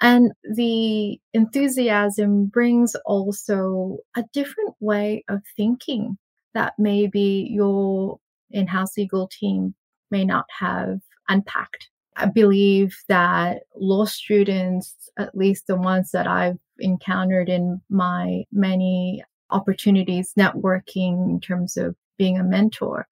And 0.00 0.32
the 0.42 1.18
enthusiasm 1.32 2.46
brings 2.46 2.94
also 3.06 3.98
a 4.16 4.24
different 4.34 4.74
way 4.80 5.24
of 5.28 5.40
thinking 5.56 6.18
that 6.52 6.74
maybe 6.78 7.48
your 7.50 8.18
in-house 8.54 8.96
legal 8.96 9.28
team 9.28 9.74
may 10.10 10.24
not 10.24 10.46
have 10.58 11.00
unpacked. 11.28 11.90
I 12.16 12.26
believe 12.26 12.96
that 13.08 13.62
law 13.76 14.04
students, 14.04 14.94
at 15.18 15.36
least 15.36 15.66
the 15.66 15.76
ones 15.76 16.12
that 16.12 16.26
I've 16.26 16.58
encountered 16.78 17.48
in 17.48 17.80
my 17.90 18.44
many 18.52 19.24
opportunities 19.50 20.32
networking 20.38 21.28
in 21.28 21.40
terms 21.40 21.76
of 21.76 21.96
being 22.16 22.38
a 22.38 22.44
mentor, 22.44 23.08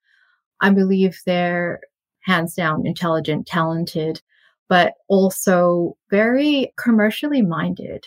I 0.60 0.70
believe 0.70 1.18
they're 1.26 1.80
hands 2.20 2.54
down 2.54 2.86
intelligent, 2.86 3.46
talented, 3.46 4.22
but 4.68 4.94
also 5.08 5.96
very 6.08 6.72
commercially 6.78 7.42
minded. 7.42 8.06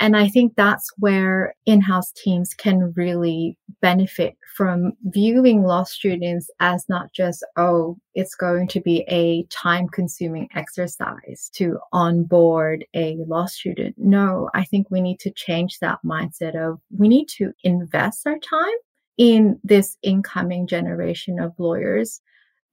And 0.00 0.16
I 0.16 0.28
think 0.28 0.54
that's 0.56 0.90
where 0.98 1.54
in-house 1.66 2.10
teams 2.12 2.54
can 2.54 2.92
really 2.96 3.58
benefit 3.82 4.34
from 4.56 4.92
viewing 5.04 5.62
law 5.62 5.84
students 5.84 6.50
as 6.58 6.88
not 6.88 7.12
just, 7.12 7.44
oh, 7.56 7.98
it's 8.14 8.34
going 8.34 8.66
to 8.68 8.80
be 8.80 9.04
a 9.08 9.44
time 9.50 9.88
consuming 9.88 10.48
exercise 10.54 11.50
to 11.54 11.78
onboard 11.92 12.84
a 12.94 13.16
law 13.26 13.44
student. 13.44 13.94
No, 13.98 14.48
I 14.54 14.64
think 14.64 14.90
we 14.90 15.02
need 15.02 15.20
to 15.20 15.30
change 15.30 15.78
that 15.78 15.98
mindset 16.02 16.56
of 16.56 16.80
we 16.96 17.06
need 17.06 17.28
to 17.36 17.52
invest 17.62 18.26
our 18.26 18.38
time 18.38 18.68
in 19.18 19.60
this 19.62 19.98
incoming 20.02 20.66
generation 20.66 21.38
of 21.38 21.52
lawyers 21.58 22.22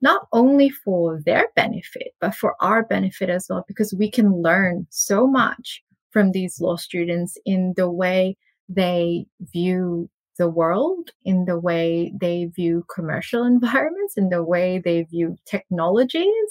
not 0.02 0.28
only 0.32 0.70
for 0.70 1.22
their 1.26 1.48
benefit, 1.56 2.14
but 2.22 2.36
for 2.36 2.56
our 2.62 2.84
benefit 2.84 3.30
as 3.30 3.48
well, 3.50 3.66
because 3.68 3.94
we 3.94 4.10
can 4.10 4.42
learn 4.42 4.86
so 4.92 5.26
much 5.26 5.84
from 6.18 6.32
these 6.32 6.60
law 6.60 6.76
students 6.76 7.38
in 7.46 7.76
the 7.78 7.88
way 7.88 8.36
they 8.68 9.28
view 9.54 10.10
the 10.40 10.50
world, 10.50 11.12
in 11.24 11.46
the 11.46 11.60
way 11.60 12.12
they 12.20 12.46
view 12.46 12.84
commercial 12.92 13.44
environments, 13.56 14.18
in 14.18 14.30
the 14.30 14.44
way 14.44 14.82
they 14.84 15.04
view 15.04 15.36
technologies, 15.46 16.50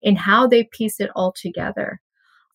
in 0.00 0.14
how 0.14 0.46
they 0.46 0.62
piece 0.70 1.00
it 1.00 1.10
all 1.16 1.32
together. 1.32 2.00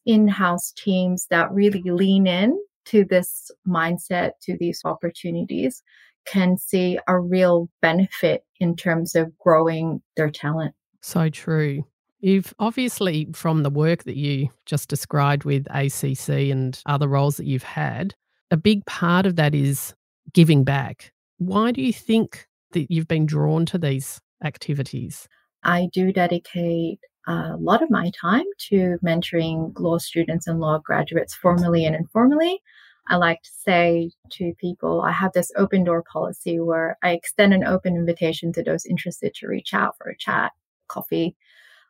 In 0.05 0.29
house 0.29 0.71
teams 0.77 1.27
that 1.29 1.51
really 1.51 1.83
lean 1.83 2.27
in 2.27 2.57
to 2.85 3.03
this 3.03 3.51
mindset, 3.67 4.31
to 4.43 4.55
these 4.57 4.79
opportunities, 4.85 5.83
can 6.25 6.57
see 6.57 6.97
a 7.09 7.19
real 7.19 7.67
benefit 7.81 8.45
in 8.61 8.77
terms 8.77 9.15
of 9.15 9.37
growing 9.37 10.01
their 10.15 10.31
talent. 10.31 10.73
So 11.01 11.27
true. 11.27 11.83
You've 12.23 12.53
obviously, 12.57 13.27
from 13.33 13.63
the 13.63 13.69
work 13.69 14.05
that 14.05 14.15
you 14.15 14.47
just 14.65 14.87
described 14.87 15.43
with 15.43 15.67
ACC 15.69 16.29
and 16.49 16.81
other 16.85 17.09
roles 17.09 17.35
that 17.35 17.45
you've 17.45 17.63
had, 17.63 18.15
a 18.49 18.55
big 18.55 18.85
part 18.85 19.25
of 19.25 19.35
that 19.35 19.53
is 19.53 19.93
giving 20.31 20.63
back. 20.63 21.11
Why 21.39 21.73
do 21.73 21.81
you 21.81 21.91
think 21.91 22.47
that 22.71 22.89
you've 22.89 23.09
been 23.09 23.25
drawn 23.25 23.65
to 23.65 23.77
these 23.77 24.21
activities? 24.41 25.27
I 25.65 25.89
do 25.91 26.13
dedicate 26.13 27.01
a 27.27 27.57
lot 27.59 27.83
of 27.83 27.89
my 27.89 28.09
time 28.21 28.45
to 28.69 28.97
mentoring 29.05 29.77
law 29.77 29.97
students 29.97 30.47
and 30.47 30.61
law 30.61 30.77
graduates 30.77 31.35
formally 31.35 31.83
and 31.83 31.93
informally. 31.93 32.61
I 33.09 33.17
like 33.17 33.41
to 33.41 33.51
say 33.51 34.11
to 34.29 34.53
people, 34.61 35.01
I 35.01 35.11
have 35.11 35.33
this 35.33 35.51
open 35.57 35.83
door 35.83 36.03
policy 36.03 36.61
where 36.61 36.97
I 37.03 37.11
extend 37.11 37.53
an 37.53 37.65
open 37.65 37.97
invitation 37.97 38.53
to 38.53 38.63
those 38.63 38.85
interested 38.85 39.33
to 39.35 39.47
reach 39.47 39.73
out 39.73 39.97
for 39.97 40.09
a 40.09 40.17
chat, 40.17 40.53
coffee 40.87 41.35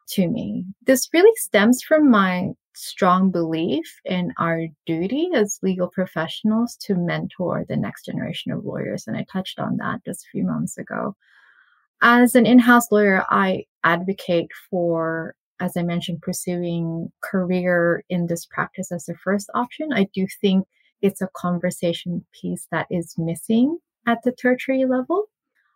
to 0.09 0.27
me. 0.27 0.65
This 0.85 1.09
really 1.13 1.35
stems 1.35 1.81
from 1.81 2.09
my 2.09 2.49
strong 2.75 3.31
belief 3.31 3.99
in 4.05 4.33
our 4.39 4.67
duty 4.85 5.29
as 5.35 5.59
legal 5.61 5.87
professionals 5.87 6.75
to 6.77 6.95
mentor 6.95 7.65
the 7.67 7.77
next 7.77 8.05
generation 8.05 8.51
of 8.51 8.65
lawyers. 8.65 9.05
And 9.07 9.15
I 9.15 9.25
touched 9.31 9.59
on 9.59 9.77
that 9.77 10.03
just 10.05 10.25
a 10.25 10.29
few 10.29 10.43
months 10.43 10.77
ago. 10.77 11.15
As 12.01 12.35
an 12.35 12.45
in 12.45 12.59
house 12.59 12.91
lawyer, 12.91 13.25
I 13.29 13.65
advocate 13.83 14.49
for, 14.69 15.35
as 15.59 15.77
I 15.77 15.83
mentioned, 15.83 16.21
pursuing 16.21 17.11
career 17.21 18.03
in 18.09 18.27
this 18.27 18.45
practice 18.45 18.91
as 18.91 19.05
the 19.05 19.15
first 19.15 19.49
option. 19.53 19.93
I 19.93 20.07
do 20.13 20.27
think 20.41 20.67
it's 21.01 21.21
a 21.21 21.29
conversation 21.35 22.25
piece 22.33 22.67
that 22.71 22.87
is 22.89 23.15
missing 23.17 23.77
at 24.07 24.23
the 24.23 24.31
tertiary 24.31 24.85
level. 24.85 25.25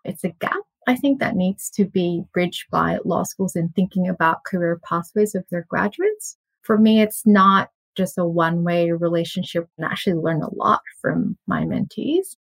It's 0.03 0.23
a 0.23 0.29
gap, 0.29 0.55
I 0.88 0.95
think, 0.95 1.19
that 1.19 1.36
needs 1.36 1.69
to 1.71 1.86
be 1.86 2.23
bridged 2.34 2.71
by 2.71 3.00
law 3.04 3.23
schools 3.23 3.56
in 3.56 3.69
thinking 3.69 4.08
about 4.08 4.45
career 4.45 4.80
pathways 4.88 5.36
of 5.36 5.45
their 5.52 5.65
graduates. 5.69 6.38
For 6.62 6.78
me, 6.78 7.02
it's 7.02 7.26
not 7.26 7.69
just 7.95 8.17
a 8.17 8.26
one 8.26 8.63
way 8.63 8.91
relationship 8.91 9.67
and 9.78 9.86
actually 9.86 10.13
learn 10.13 10.41
a 10.41 10.54
lot 10.54 10.82
from 11.02 11.38
my 11.47 11.63
mentees. 11.63 12.38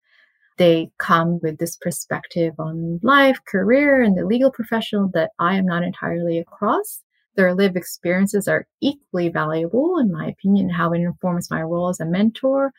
They 0.57 0.89
come 0.97 1.39
with 1.43 1.57
this 1.59 1.75
perspective 1.75 2.53
on 2.57 2.99
life, 3.03 3.39
career, 3.45 4.01
and 4.01 4.17
the 4.17 4.25
legal 4.25 4.51
professional 4.51 5.09
that 5.13 5.31
I 5.39 5.55
am 5.55 5.65
not 5.65 5.83
entirely 5.83 6.39
across. 6.39 7.03
Their 7.35 7.53
lived 7.53 7.77
experiences 7.77 8.47
are 8.47 8.65
equally 8.81 9.29
valuable, 9.29 9.99
in 9.99 10.11
my 10.11 10.27
opinion, 10.27 10.69
how 10.69 10.93
it 10.93 11.01
informs 11.01 11.51
my 11.51 11.61
role 11.61 11.89
as 11.89 11.99
a 11.99 12.05
mentor, 12.05 12.71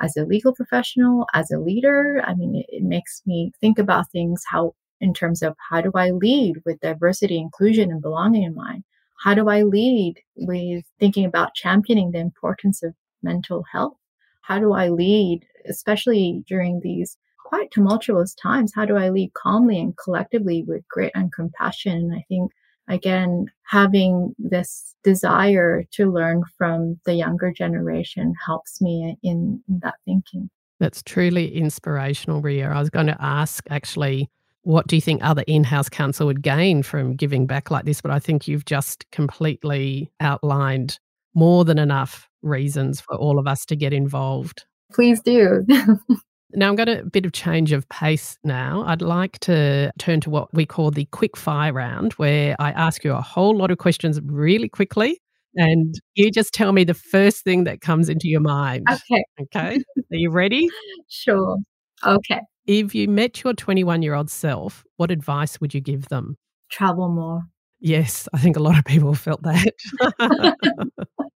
as 0.00 0.16
a 0.16 0.24
legal 0.24 0.54
professional, 0.54 1.26
as 1.34 1.50
a 1.50 1.58
leader. 1.58 2.22
I 2.24 2.34
mean, 2.34 2.56
it, 2.56 2.66
it 2.68 2.82
makes 2.82 3.22
me 3.26 3.52
think 3.60 3.78
about 3.78 4.10
things 4.10 4.42
how, 4.50 4.74
in 5.00 5.14
terms 5.14 5.42
of 5.42 5.56
how 5.70 5.80
do 5.80 5.90
I 5.94 6.10
lead 6.10 6.62
with 6.64 6.80
diversity, 6.80 7.38
inclusion, 7.38 7.90
and 7.90 8.02
belonging 8.02 8.44
in 8.44 8.54
mind? 8.54 8.84
How 9.22 9.34
do 9.34 9.48
I 9.48 9.62
lead 9.62 10.16
with 10.36 10.84
thinking 11.00 11.24
about 11.24 11.54
championing 11.54 12.12
the 12.12 12.18
importance 12.18 12.82
of 12.82 12.94
mental 13.22 13.64
health? 13.72 13.96
How 14.42 14.58
do 14.58 14.72
I 14.72 14.88
lead, 14.88 15.44
especially 15.68 16.44
during 16.46 16.80
these 16.82 17.16
quite 17.44 17.70
tumultuous 17.70 18.34
times? 18.34 18.72
How 18.74 18.84
do 18.84 18.96
I 18.96 19.08
lead 19.08 19.32
calmly 19.34 19.78
and 19.80 19.96
collectively 19.96 20.64
with 20.66 20.86
grit 20.88 21.12
and 21.14 21.32
compassion? 21.32 21.92
And 21.92 22.14
I 22.14 22.24
think 22.28 22.52
again, 22.88 23.46
having 23.64 24.34
this 24.38 24.94
desire 25.02 25.84
to 25.92 26.10
learn 26.10 26.42
from 26.56 27.00
the 27.04 27.14
younger 27.14 27.52
generation 27.52 28.34
helps 28.44 28.80
me 28.80 29.16
in, 29.22 29.62
in 29.68 29.80
that 29.80 29.94
thinking. 30.04 30.50
That's 30.78 31.02
truly 31.02 31.54
inspirational, 31.54 32.42
Ria. 32.42 32.68
I 32.68 32.78
was 32.78 32.90
going 32.90 33.06
to 33.06 33.16
ask 33.18 33.64
actually, 33.70 34.28
what 34.66 34.88
do 34.88 34.96
you 34.96 35.00
think 35.00 35.22
other 35.22 35.44
in 35.46 35.62
house 35.62 35.88
counsel 35.88 36.26
would 36.26 36.42
gain 36.42 36.82
from 36.82 37.14
giving 37.14 37.46
back 37.46 37.70
like 37.70 37.84
this? 37.84 38.00
But 38.00 38.10
I 38.10 38.18
think 38.18 38.48
you've 38.48 38.64
just 38.64 39.08
completely 39.12 40.10
outlined 40.18 40.98
more 41.34 41.64
than 41.64 41.78
enough 41.78 42.28
reasons 42.42 43.00
for 43.00 43.14
all 43.14 43.38
of 43.38 43.46
us 43.46 43.64
to 43.66 43.76
get 43.76 43.92
involved. 43.92 44.64
Please 44.92 45.22
do. 45.22 45.64
Now, 46.52 46.68
I'm 46.68 46.76
going 46.76 46.86
to 46.86 47.00
a 47.00 47.04
bit 47.04 47.26
of 47.26 47.32
change 47.32 47.72
of 47.72 47.86
pace 47.88 48.38
now. 48.44 48.84
I'd 48.86 49.02
like 49.02 49.38
to 49.40 49.90
turn 49.98 50.20
to 50.22 50.30
what 50.30 50.54
we 50.54 50.64
call 50.64 50.92
the 50.92 51.04
quick 51.06 51.36
fire 51.36 51.72
round, 51.72 52.12
where 52.14 52.54
I 52.60 52.70
ask 52.70 53.02
you 53.04 53.12
a 53.12 53.20
whole 53.20 53.54
lot 53.54 53.72
of 53.72 53.78
questions 53.78 54.20
really 54.24 54.68
quickly. 54.68 55.20
And 55.56 55.94
you 56.14 56.30
just 56.30 56.54
tell 56.54 56.72
me 56.72 56.84
the 56.84 56.94
first 56.94 57.42
thing 57.42 57.64
that 57.64 57.80
comes 57.80 58.08
into 58.08 58.28
your 58.28 58.40
mind. 58.40 58.86
Okay. 58.88 59.24
Okay. 59.42 59.74
Are 59.98 60.16
you 60.16 60.30
ready? 60.30 60.68
Sure. 61.08 61.58
Okay. 62.04 62.40
If 62.66 62.94
you 62.94 63.08
met 63.08 63.44
your 63.44 63.54
21 63.54 64.02
year 64.02 64.14
old 64.14 64.30
self, 64.30 64.84
what 64.96 65.10
advice 65.10 65.60
would 65.60 65.72
you 65.72 65.80
give 65.80 66.08
them? 66.08 66.36
Travel 66.70 67.08
more. 67.08 67.42
Yes, 67.80 68.28
I 68.32 68.38
think 68.38 68.56
a 68.56 68.62
lot 68.62 68.78
of 68.78 68.84
people 68.84 69.14
felt 69.14 69.42
that. 69.42 69.72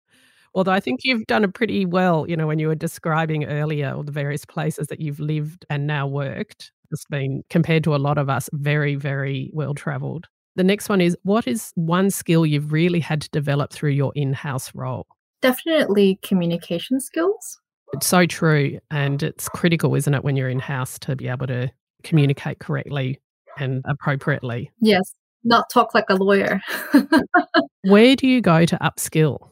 Although 0.54 0.72
I 0.72 0.80
think 0.80 1.00
you've 1.04 1.26
done 1.26 1.44
it 1.44 1.54
pretty 1.54 1.86
well, 1.86 2.28
you 2.28 2.36
know, 2.36 2.46
when 2.46 2.58
you 2.58 2.66
were 2.66 2.74
describing 2.74 3.44
earlier 3.44 3.92
all 3.94 4.02
the 4.02 4.10
various 4.10 4.44
places 4.44 4.88
that 4.88 5.00
you've 5.00 5.20
lived 5.20 5.64
and 5.70 5.86
now 5.86 6.08
worked, 6.08 6.72
it's 6.90 7.04
been 7.04 7.44
compared 7.50 7.84
to 7.84 7.94
a 7.94 7.98
lot 7.98 8.18
of 8.18 8.28
us 8.28 8.50
very, 8.52 8.96
very 8.96 9.50
well 9.52 9.74
traveled. 9.74 10.26
The 10.56 10.64
next 10.64 10.88
one 10.88 11.00
is 11.00 11.16
what 11.22 11.46
is 11.46 11.70
one 11.76 12.10
skill 12.10 12.44
you've 12.44 12.72
really 12.72 12.98
had 12.98 13.20
to 13.22 13.30
develop 13.30 13.72
through 13.72 13.90
your 13.90 14.12
in 14.16 14.32
house 14.32 14.74
role? 14.74 15.06
Definitely 15.40 16.18
communication 16.22 17.00
skills. 17.00 17.60
It's 17.92 18.06
so 18.06 18.26
true. 18.26 18.78
And 18.90 19.22
it's 19.22 19.48
critical, 19.48 19.94
isn't 19.94 20.14
it, 20.14 20.24
when 20.24 20.36
you're 20.36 20.48
in 20.48 20.60
house 20.60 20.98
to 21.00 21.16
be 21.16 21.28
able 21.28 21.46
to 21.48 21.70
communicate 22.02 22.58
correctly 22.60 23.20
and 23.58 23.84
appropriately? 23.86 24.70
Yes, 24.80 25.12
not 25.44 25.70
talk 25.70 25.94
like 25.94 26.08
a 26.08 26.14
lawyer. 26.14 26.60
Where 27.82 28.16
do 28.16 28.26
you 28.26 28.40
go 28.40 28.64
to 28.64 28.76
upskill? 28.78 29.50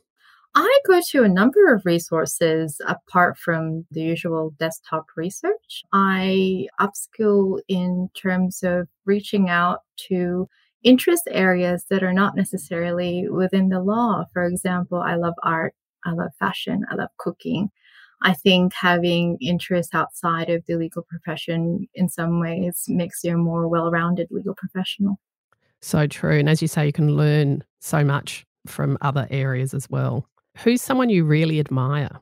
I 0.54 0.80
go 0.86 1.00
to 1.10 1.24
a 1.24 1.28
number 1.28 1.72
of 1.72 1.84
resources 1.84 2.80
apart 2.86 3.38
from 3.38 3.86
the 3.90 4.00
usual 4.00 4.54
desktop 4.58 5.06
research. 5.16 5.82
I 5.92 6.66
upskill 6.80 7.60
in 7.68 8.10
terms 8.14 8.62
of 8.62 8.88
reaching 9.04 9.48
out 9.48 9.80
to 10.08 10.48
interest 10.82 11.24
areas 11.30 11.84
that 11.90 12.02
are 12.02 12.12
not 12.12 12.34
necessarily 12.34 13.28
within 13.28 13.68
the 13.68 13.80
law. 13.80 14.24
For 14.32 14.44
example, 14.44 14.98
I 15.00 15.16
love 15.16 15.34
art, 15.42 15.74
I 16.04 16.12
love 16.12 16.30
fashion, 16.38 16.84
I 16.90 16.94
love 16.94 17.10
cooking. 17.18 17.70
I 18.22 18.34
think 18.34 18.72
having 18.74 19.38
interests 19.40 19.94
outside 19.94 20.50
of 20.50 20.64
the 20.66 20.76
legal 20.76 21.02
profession 21.02 21.88
in 21.94 22.08
some 22.08 22.40
ways 22.40 22.84
makes 22.88 23.22
you 23.22 23.34
a 23.34 23.38
more 23.38 23.68
well 23.68 23.90
rounded 23.90 24.28
legal 24.30 24.54
professional. 24.54 25.18
So 25.80 26.06
true. 26.06 26.38
And 26.38 26.48
as 26.48 26.60
you 26.60 26.68
say, 26.68 26.86
you 26.86 26.92
can 26.92 27.16
learn 27.16 27.62
so 27.80 28.04
much 28.04 28.44
from 28.66 28.98
other 29.00 29.28
areas 29.30 29.74
as 29.74 29.88
well. 29.88 30.26
Who's 30.58 30.82
someone 30.82 31.10
you 31.10 31.24
really 31.24 31.60
admire? 31.60 32.20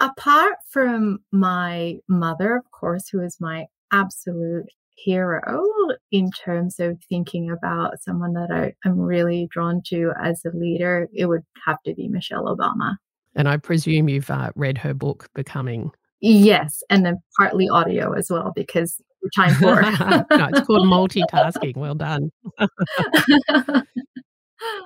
Apart 0.00 0.54
from 0.68 1.18
my 1.30 1.98
mother, 2.08 2.56
of 2.56 2.70
course, 2.70 3.08
who 3.08 3.20
is 3.20 3.36
my 3.40 3.66
absolute 3.92 4.66
hero 4.96 5.62
in 6.10 6.30
terms 6.30 6.80
of 6.80 6.98
thinking 7.08 7.50
about 7.50 8.02
someone 8.02 8.32
that 8.34 8.50
I, 8.50 8.74
am 8.88 8.98
really 8.98 9.48
drawn 9.50 9.82
to 9.86 10.12
as 10.20 10.44
a 10.44 10.56
leader, 10.56 11.08
it 11.12 11.26
would 11.26 11.44
have 11.66 11.82
to 11.84 11.94
be 11.94 12.08
Michelle 12.08 12.44
Obama. 12.44 12.96
And 13.34 13.48
I 13.48 13.56
presume 13.56 14.08
you've 14.08 14.30
uh, 14.30 14.52
read 14.54 14.78
her 14.78 14.94
book, 14.94 15.28
Becoming. 15.34 15.90
Yes, 16.20 16.82
and 16.90 17.04
then 17.04 17.16
partly 17.38 17.68
audio 17.68 18.12
as 18.12 18.28
well 18.30 18.52
because 18.54 19.00
time 19.34 19.54
for. 19.54 19.82
no, 20.36 20.48
it's 20.52 20.66
called 20.66 20.86
multitasking. 20.86 21.76
Well 21.76 21.94
done. 21.94 22.30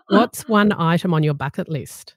What's 0.09 0.49
one 0.49 0.73
item 0.73 1.13
on 1.13 1.23
your 1.23 1.35
bucket 1.35 1.69
list? 1.69 2.17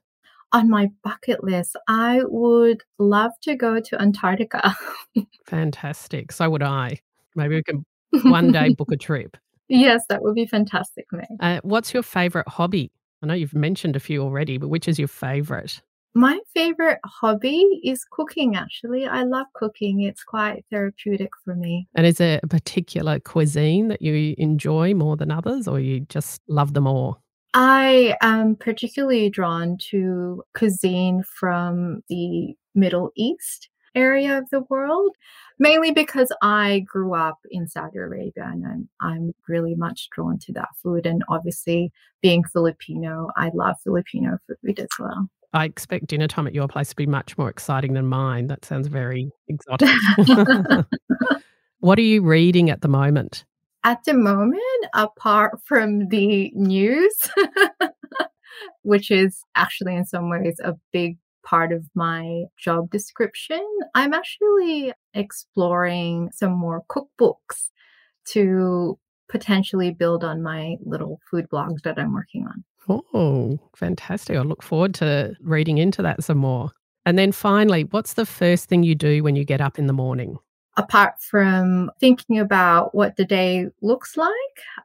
on 0.52 0.70
my 0.70 0.88
bucket 1.04 1.44
list, 1.44 1.76
I 1.88 2.22
would 2.26 2.82
love 2.98 3.32
to 3.44 3.56
go 3.56 3.80
to 3.80 4.02
Antarctica. 4.02 4.76
Fantastic. 5.46 6.32
So 6.32 6.50
would 6.50 6.64
I. 6.64 7.00
Maybe 7.36 7.56
we 7.56 7.64
can 7.64 7.86
one 8.24 8.52
day 8.52 8.74
book 8.74 8.92
a 8.92 8.98
trip. 8.98 9.38
Yes, 9.68 10.04
that 10.10 10.24
would 10.24 10.34
be 10.34 10.48
fantastic, 10.48 11.06
Mei. 11.12 11.28
Uh, 11.40 11.60
what's 11.62 11.94
your 11.94 12.02
favorite 12.02 12.48
hobby? 12.48 12.92
I 13.22 13.28
know 13.28 13.36
you've 13.36 13.54
mentioned 13.54 13.96
a 13.96 14.00
few 14.00 14.24
already, 14.24 14.58
but 14.58 14.70
which 14.70 14.88
is 14.88 14.98
your 14.98 15.08
favorite? 15.08 15.82
My 16.16 16.40
favorite 16.54 17.00
hobby 17.06 17.82
is 17.84 18.04
cooking, 18.04 18.56
actually. 18.56 19.06
I 19.06 19.24
love 19.24 19.48
cooking. 19.54 20.02
It's 20.02 20.24
quite 20.24 20.66
therapeutic 20.72 21.30
for 21.46 21.56
me. 21.56 21.88
And 21.96 22.06
is 22.06 22.18
there 22.18 22.40
a 22.42 22.48
particular 22.48 23.20
cuisine 23.20 23.90
that 23.90 24.02
you 24.02 24.36
enjoy 24.38 24.94
more 24.94 25.16
than 25.16 25.32
others, 25.32 25.68
or 25.68 25.80
you 25.80 26.02
just 26.02 26.42
love 26.48 26.74
them 26.74 26.88
all? 26.88 27.22
I 27.54 28.16
am 28.22 28.56
particularly 28.56 29.30
drawn 29.30 29.78
to 29.90 30.44
cuisine 30.56 31.24
from 31.24 32.04
the 32.10 32.56
Middle 32.76 33.12
East 33.16 33.70
area 33.96 34.38
of 34.38 34.50
the 34.52 34.62
world, 34.70 35.16
mainly 35.58 35.92
because 35.92 36.32
I 36.42 36.86
grew 36.88 37.16
up 37.16 37.40
in 37.50 37.68
Saudi 37.68 37.98
Arabia 37.98 38.50
and 38.52 38.66
I'm, 38.66 38.90
I'm 39.02 39.34
really 39.48 39.76
much 39.76 40.10
drawn 40.12 40.38
to 40.40 40.54
that 40.54 40.70
food. 40.82 41.06
And 41.06 41.24
obviously, 41.28 41.92
being 42.22 42.44
Filipino, 42.44 43.30
I 43.36 43.52
love 43.54 43.76
Filipino 43.84 44.38
food 44.48 44.80
as 44.80 44.90
well. 45.00 45.30
I 45.54 45.66
expect 45.66 46.08
dinner 46.08 46.28
time 46.28 46.48
at 46.48 46.54
your 46.54 46.68
place 46.68 46.90
to 46.90 46.96
be 46.96 47.08
much 47.08 47.38
more 47.38 47.50
exciting 47.50 47.94
than 47.94 48.06
mine. 48.06 48.48
That 48.48 48.66
sounds 48.66 48.88
very 48.88 49.32
exotic. 49.48 49.90
what 51.80 51.98
are 51.98 52.04
you 52.04 52.22
reading 52.22 52.70
at 52.70 52.82
the 52.82 52.88
moment? 52.88 53.46
At 53.84 54.04
the 54.06 54.14
moment, 54.14 54.62
apart 54.94 55.60
from 55.66 56.10
the 56.10 56.52
news, 56.54 57.16
which 58.84 59.10
is 59.10 59.42
actually 59.56 59.96
in 59.96 60.06
some 60.06 60.30
ways 60.30 60.60
a 60.64 60.76
big 60.92 61.18
part 61.46 61.72
of 61.72 61.86
my 61.96 62.44
job 62.58 62.92
description, 62.92 63.66
I'm 63.96 64.14
actually 64.14 64.94
exploring 65.14 66.30
some 66.34 66.52
more 66.52 66.84
cookbooks 66.90 67.70
to 68.34 69.00
potentially 69.30 69.92
build 69.92 70.24
on 70.24 70.44
my 70.44 70.76
little 70.84 71.20
food 71.32 71.48
blogs 71.52 71.82
that 71.84 71.98
I'm 71.98 72.14
working 72.14 72.46
on. 72.46 72.66
Oh, 72.88 73.60
fantastic. 73.76 74.38
I 74.38 74.42
look 74.42 74.64
forward 74.64 74.94
to 74.96 75.36
reading 75.42 75.78
into 75.78 76.02
that 76.02 76.24
some 76.24 76.38
more. 76.38 76.72
And 77.06 77.18
then 77.18 77.32
finally, 77.32 77.84
what's 77.86 78.14
the 78.14 78.26
first 78.26 78.70
thing 78.70 78.84
you 78.84 78.96
do 78.96 79.24
when 79.24 79.36
you 79.36 79.44
get 79.44 79.62
up 79.62 79.80
in 79.80 79.88
the 79.88 79.94
morning? 79.94 80.38
Apart 80.78 81.16
from 81.22 81.92
thinking 82.00 82.40
about 82.40 82.96
what 82.96 83.18
the 83.18 83.26
day 83.26 83.68
looks 83.82 84.16
like, 84.16 84.30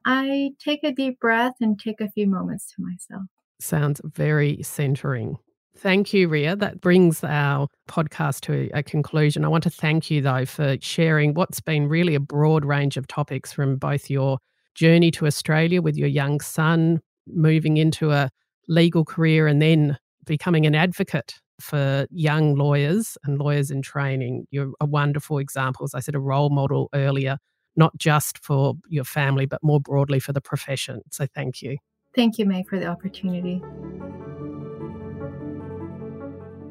I 0.04 0.52
take 0.58 0.82
a 0.82 0.92
deep 0.92 1.20
breath 1.20 1.54
and 1.60 1.78
take 1.78 2.00
a 2.00 2.10
few 2.10 2.26
moments 2.26 2.72
to 2.74 2.82
myself. 2.82 3.24
Sounds 3.60 4.00
very 4.04 4.62
centering. 4.62 5.38
Thank 5.76 6.12
you, 6.12 6.28
Ria. 6.28 6.56
That 6.56 6.80
brings 6.80 7.22
our 7.24 7.68
podcast 7.88 8.40
to 8.42 8.70
a 8.74 8.82
conclusion. 8.82 9.44
I 9.44 9.48
want 9.48 9.64
to 9.64 9.70
thank 9.70 10.10
you, 10.10 10.20
though, 10.20 10.44
for 10.44 10.76
sharing 10.80 11.34
what's 11.34 11.60
been 11.60 11.88
really 11.88 12.14
a 12.14 12.20
broad 12.20 12.64
range 12.64 12.96
of 12.96 13.06
topics 13.06 13.52
from 13.52 13.76
both 13.76 14.08
your 14.08 14.38
journey 14.74 15.10
to 15.12 15.26
Australia 15.26 15.82
with 15.82 15.96
your 15.96 16.08
young 16.08 16.40
son, 16.40 17.00
moving 17.26 17.76
into 17.76 18.10
a 18.10 18.30
legal 18.68 19.04
career, 19.04 19.46
and 19.46 19.60
then 19.60 19.98
becoming 20.24 20.66
an 20.66 20.74
advocate 20.74 21.34
for 21.60 22.06
young 22.10 22.54
lawyers 22.54 23.16
and 23.24 23.38
lawyers 23.38 23.70
in 23.70 23.82
training. 23.82 24.46
You're 24.50 24.72
a 24.80 24.86
wonderful 24.86 25.38
example, 25.38 25.84
as 25.84 25.94
I 25.94 26.00
said, 26.00 26.14
a 26.14 26.20
role 26.20 26.50
model 26.50 26.88
earlier, 26.94 27.38
not 27.76 27.96
just 27.96 28.38
for 28.38 28.74
your 28.88 29.04
family, 29.04 29.46
but 29.46 29.62
more 29.62 29.80
broadly 29.80 30.18
for 30.18 30.32
the 30.32 30.40
profession. 30.40 31.02
So 31.10 31.26
thank 31.34 31.62
you. 31.62 31.78
Thank 32.14 32.38
you, 32.38 32.46
Mei, 32.46 32.64
for 32.68 32.78
the 32.78 32.86
opportunity. 32.86 33.62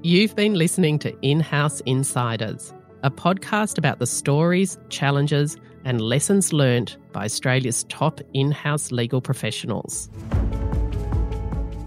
You've 0.02 0.36
been 0.36 0.56
listening 0.56 1.00
to 1.00 1.18
In 1.22 1.40
House 1.40 1.82
Insiders, 1.86 2.74
a 3.04 3.12
podcast 3.12 3.78
about 3.78 4.00
the 4.00 4.08
stories, 4.08 4.78
challenges, 4.90 5.58
and 5.86 6.02
lessons 6.02 6.52
learnt 6.52 6.98
by 7.14 7.26
Australia's 7.26 7.84
top 7.86 8.20
in 8.34 8.52
house 8.52 8.92
legal 8.92 9.22
professionals. 9.22 10.10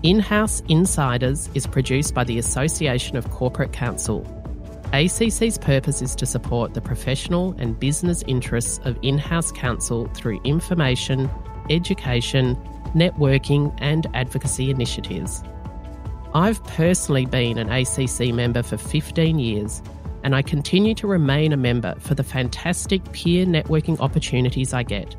In 0.06 0.20
House 0.20 0.62
Insiders 0.68 1.50
is 1.54 1.66
produced 1.66 2.14
by 2.14 2.22
the 2.22 2.38
Association 2.38 3.16
of 3.16 3.28
Corporate 3.32 3.72
Counsel. 3.72 4.20
ACC's 4.92 5.58
purpose 5.58 6.00
is 6.00 6.14
to 6.14 6.24
support 6.24 6.74
the 6.74 6.80
professional 6.80 7.56
and 7.58 7.76
business 7.76 8.22
interests 8.28 8.78
of 8.84 8.96
in 9.02 9.18
house 9.18 9.50
counsel 9.50 10.06
through 10.14 10.40
information, 10.44 11.28
education, 11.70 12.54
networking, 12.94 13.76
and 13.78 14.06
advocacy 14.14 14.70
initiatives. 14.70 15.42
I've 16.34 16.62
personally 16.66 17.26
been 17.26 17.58
an 17.58 17.68
ACC 17.68 18.32
member 18.32 18.62
for 18.62 18.76
15 18.76 19.40
years, 19.40 19.82
and 20.22 20.36
I 20.36 20.42
continue 20.42 20.94
to 20.94 21.08
remain 21.08 21.52
a 21.52 21.56
member 21.56 21.96
for 21.98 22.14
the 22.14 22.22
fantastic 22.22 23.02
peer 23.10 23.44
networking 23.44 23.98
opportunities 23.98 24.72
I 24.72 24.84
get 24.84 25.16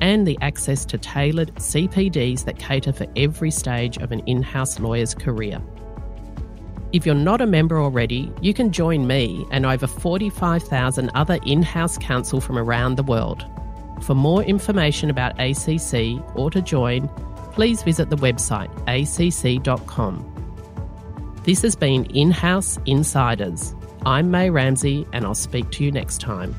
and 0.00 0.26
the 0.26 0.38
access 0.40 0.84
to 0.86 0.98
tailored 0.98 1.54
CPDs 1.56 2.44
that 2.44 2.58
cater 2.58 2.92
for 2.92 3.06
every 3.16 3.50
stage 3.50 3.96
of 3.98 4.12
an 4.12 4.20
in 4.20 4.42
house 4.42 4.78
lawyer's 4.78 5.14
career. 5.14 5.60
If 6.92 7.04
you're 7.04 7.14
not 7.14 7.40
a 7.40 7.46
member 7.46 7.80
already, 7.80 8.32
you 8.40 8.54
can 8.54 8.72
join 8.72 9.06
me 9.06 9.46
and 9.50 9.66
over 9.66 9.86
45,000 9.86 11.10
other 11.14 11.38
in 11.44 11.62
house 11.62 11.98
counsel 11.98 12.40
from 12.40 12.58
around 12.58 12.94
the 12.94 13.02
world. 13.02 13.44
For 14.02 14.14
more 14.14 14.42
information 14.42 15.10
about 15.10 15.40
ACC 15.40 16.22
or 16.36 16.50
to 16.50 16.62
join, 16.62 17.08
please 17.52 17.82
visit 17.82 18.10
the 18.10 18.16
website 18.16 18.70
acc.com. 18.86 20.32
This 21.44 21.62
has 21.62 21.76
been 21.76 22.04
In 22.06 22.30
House 22.30 22.78
Insiders. 22.86 23.74
I'm 24.04 24.30
Mei 24.30 24.50
Ramsay, 24.50 25.06
and 25.12 25.24
I'll 25.24 25.34
speak 25.34 25.70
to 25.72 25.84
you 25.84 25.90
next 25.90 26.20
time. 26.20 26.54